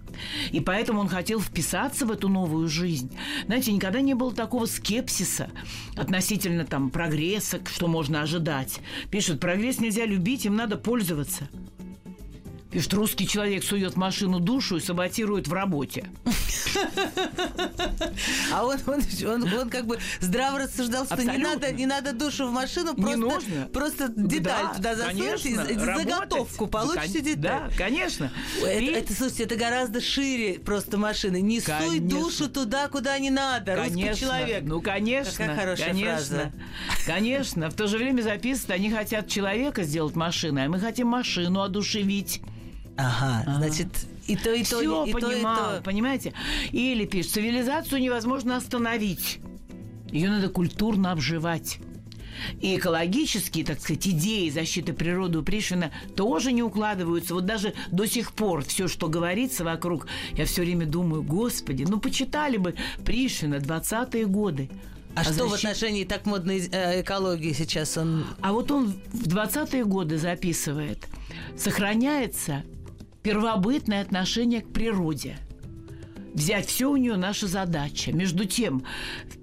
[0.51, 3.15] и поэтому он хотел вписаться в эту новую жизнь.
[3.45, 5.49] Знаете, никогда не было такого скепсиса
[5.95, 8.79] относительно там прогресса, что можно ожидать.
[9.11, 11.47] Пишут, прогресс нельзя любить, им надо пользоваться.
[12.76, 16.09] Пишет, русский человек сует машину душу и саботирует в работе.
[18.51, 22.47] А он, он, он, он как бы здраво рассуждал, что не надо, не надо душу
[22.47, 23.69] в машину, просто, нужно.
[23.71, 27.69] просто деталь да, туда засунуть и заготовку получите деталь.
[27.69, 28.30] Да, конечно.
[28.61, 28.88] Это, и...
[28.88, 31.39] это, слушайте, это гораздо шире просто машины.
[31.39, 31.88] Не конечно.
[31.88, 34.09] суй душу туда, куда не надо, конечно.
[34.09, 34.63] русский человек.
[34.65, 35.32] Ну, конечно.
[35.32, 36.51] Какая хорошая конечно, фраза.
[37.05, 37.69] Конечно.
[37.69, 42.41] В то же время записывают, они хотят человека сделать машиной, а мы хотим машину одушевить.
[42.97, 43.57] Ага, ага.
[43.57, 43.87] значит,
[44.27, 45.83] и то, и то, Все и понимал, то, и то.
[45.83, 46.33] понимаете?
[46.71, 49.39] Или пишет, цивилизацию невозможно остановить.
[50.11, 51.79] Ее надо культурно обживать.
[52.61, 57.33] И экологические, так сказать, идеи защиты природы у Пришвина тоже не укладываются.
[57.33, 61.99] Вот даже до сих пор все, что говорится вокруг, я все время думаю, господи, ну
[61.99, 62.75] почитали бы
[63.05, 64.69] Пришвина 20-е годы.
[65.15, 65.49] А, а что защит...
[65.49, 68.25] в отношении так модной э, экологии сейчас он...
[68.41, 71.07] А вот он в 20-е годы записывает.
[71.57, 72.63] Сохраняется
[73.26, 75.38] первобытное отношение к природе.
[76.36, 78.11] Взять все у нее наша задача.
[78.11, 78.86] Между тем,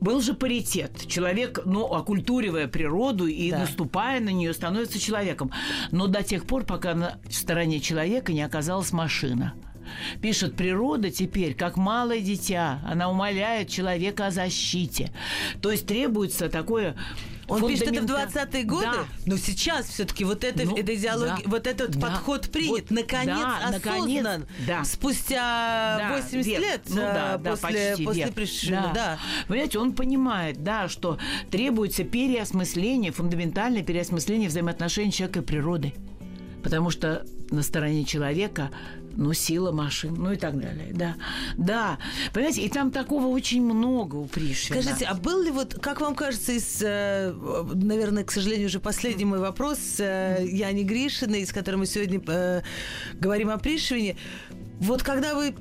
[0.01, 1.09] был же паритет.
[1.09, 3.61] Человек, ну, окультуривая природу и да.
[3.61, 5.51] наступая на нее, становится человеком.
[5.91, 9.55] Но до тех пор, пока на стороне человека не оказалась машина–
[10.20, 15.11] Пишет, природа теперь, как малое дитя, она умоляет человека о защите.
[15.61, 16.97] То есть требуется такое
[17.49, 19.05] он пишет это в 20-е годы, да.
[19.26, 21.51] но сейчас все-таки вот это, ну, эта идеология, да.
[21.51, 22.09] вот этот да.
[22.09, 24.84] подход принят, вот, наконец да, осознан, наконец, да.
[24.84, 26.61] спустя да, 80 век.
[26.61, 28.70] лет ну, да, да, после, почти после век.
[28.70, 28.93] Да.
[28.95, 29.18] Да.
[29.49, 31.18] Понимаете, он понимает, да, что
[31.51, 35.95] требуется переосмысление, фундаментальное переосмысление взаимоотношений человека и природы.
[36.62, 38.70] Потому что на стороне человека
[39.16, 40.92] ну, сила машин, ну и так далее.
[40.92, 41.16] Да,
[41.56, 41.98] да.
[42.32, 44.82] Понимаете, и там такого очень много у Пришвина.
[44.82, 47.32] Скажите, а был ли вот, как вам кажется, из, э,
[47.74, 52.62] наверное, к сожалению, уже последний мой вопрос, э, Яни Гришиной, с которой мы сегодня э,
[53.14, 54.16] говорим о Пришвине,
[54.80, 55.54] вот когда вы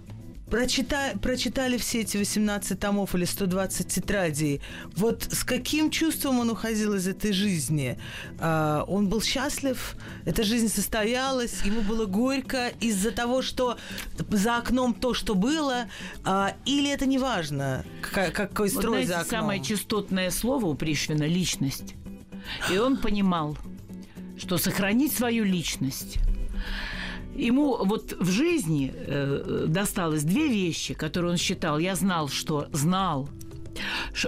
[0.51, 4.61] прочита, прочитали все эти 18 томов или 120 тетрадей,
[4.95, 7.97] вот с каким чувством он уходил из этой жизни?
[8.39, 9.95] А, он был счастлив,
[10.25, 13.77] эта жизнь состоялась, ему было горько из-за того, что
[14.29, 15.85] за окном то, что было,
[16.23, 19.41] а, или это не важно, какой строй вот, знаете, за окном?
[19.41, 21.95] самое частотное слово у Пришвина– личность.
[22.69, 23.57] И он понимал,
[24.37, 26.17] что сохранить свою личность–
[27.35, 31.79] Ему вот в жизни э, досталось две вещи, которые он считал.
[31.79, 33.29] Я знал, что знал,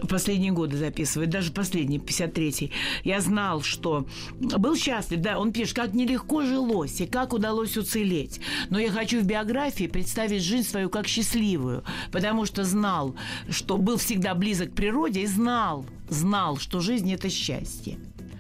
[0.10, 2.72] последние годы записывает, даже последний, 53-й,
[3.04, 4.08] я знал, что
[4.40, 8.40] был счастлив, да, он пишет, как нелегко жилось и как удалось уцелеть.
[8.70, 13.16] Но я хочу в биографии представить жизнь свою как счастливую, потому что знал,
[13.50, 17.98] что был всегда близок к природе и знал, знал, что жизнь– это счастье.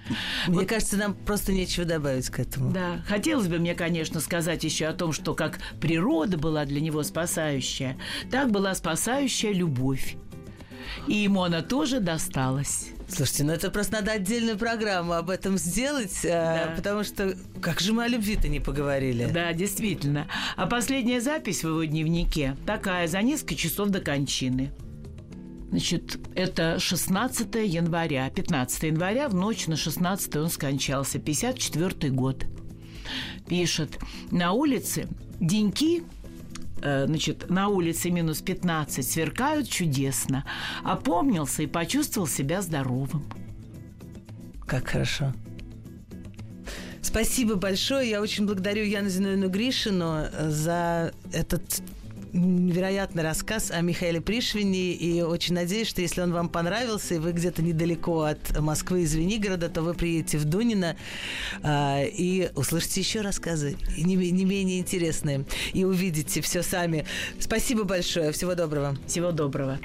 [0.47, 2.71] Мне кажется, нам просто нечего добавить к этому.
[2.71, 3.01] Да.
[3.07, 7.97] Хотелось бы мне, конечно, сказать еще о том, что как природа была для него спасающая,
[8.31, 10.15] так была спасающая любовь.
[11.07, 12.89] И ему она тоже досталась.
[13.07, 16.73] Слушайте, ну это просто надо отдельную программу об этом сделать, да.
[16.75, 19.29] потому что как же мы о любви-то не поговорили.
[19.31, 20.27] Да, действительно.
[20.55, 24.71] А последняя запись в его дневнике такая, за несколько часов до кончины.
[25.73, 32.45] Значит, это 16 января, 15 января, в ночь на 16 он скончался, 54 год.
[33.47, 33.97] Пишет,
[34.29, 35.07] на улице
[35.39, 36.03] деньки
[36.79, 40.45] э, значит, на улице минус 15 сверкают чудесно.
[40.83, 43.25] Опомнился и почувствовал себя здоровым.
[44.67, 45.33] Как хорошо.
[47.01, 48.11] Спасибо большое.
[48.11, 51.81] Я очень благодарю Яну Зиновину Гришину за этот
[52.33, 57.31] невероятный рассказ о Михаиле Пришвине, и очень надеюсь, что если он вам понравился, и вы
[57.31, 60.97] где-то недалеко от Москвы и Звенигорода, то вы приедете в Дунино
[61.61, 67.05] э, и услышите еще рассказы, не, не менее интересные, и увидите все сами.
[67.39, 68.97] Спасибо большое, всего доброго.
[69.07, 69.79] Всего доброго.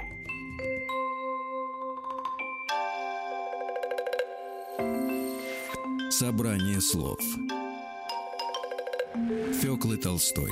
[6.09, 7.19] Собрание слов
[9.61, 10.51] Фёклы Толстой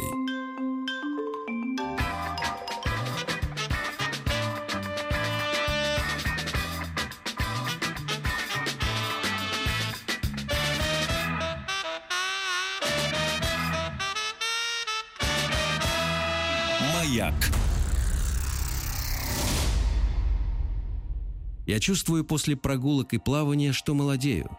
[21.77, 24.49] Я чувствую после прогулок и плавания, что молодею.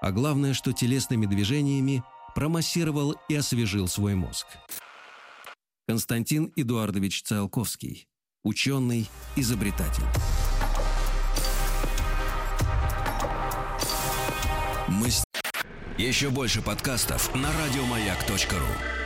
[0.00, 2.02] А главное, что телесными движениями
[2.34, 4.46] промассировал и освежил свой мозг.
[5.86, 8.08] Константин Эдуардович Циолковский.
[8.42, 9.06] Ученый,
[9.36, 10.02] изобретатель.
[14.88, 15.10] Мы...
[15.98, 19.01] Еще больше подкастов на радиомаяк.ру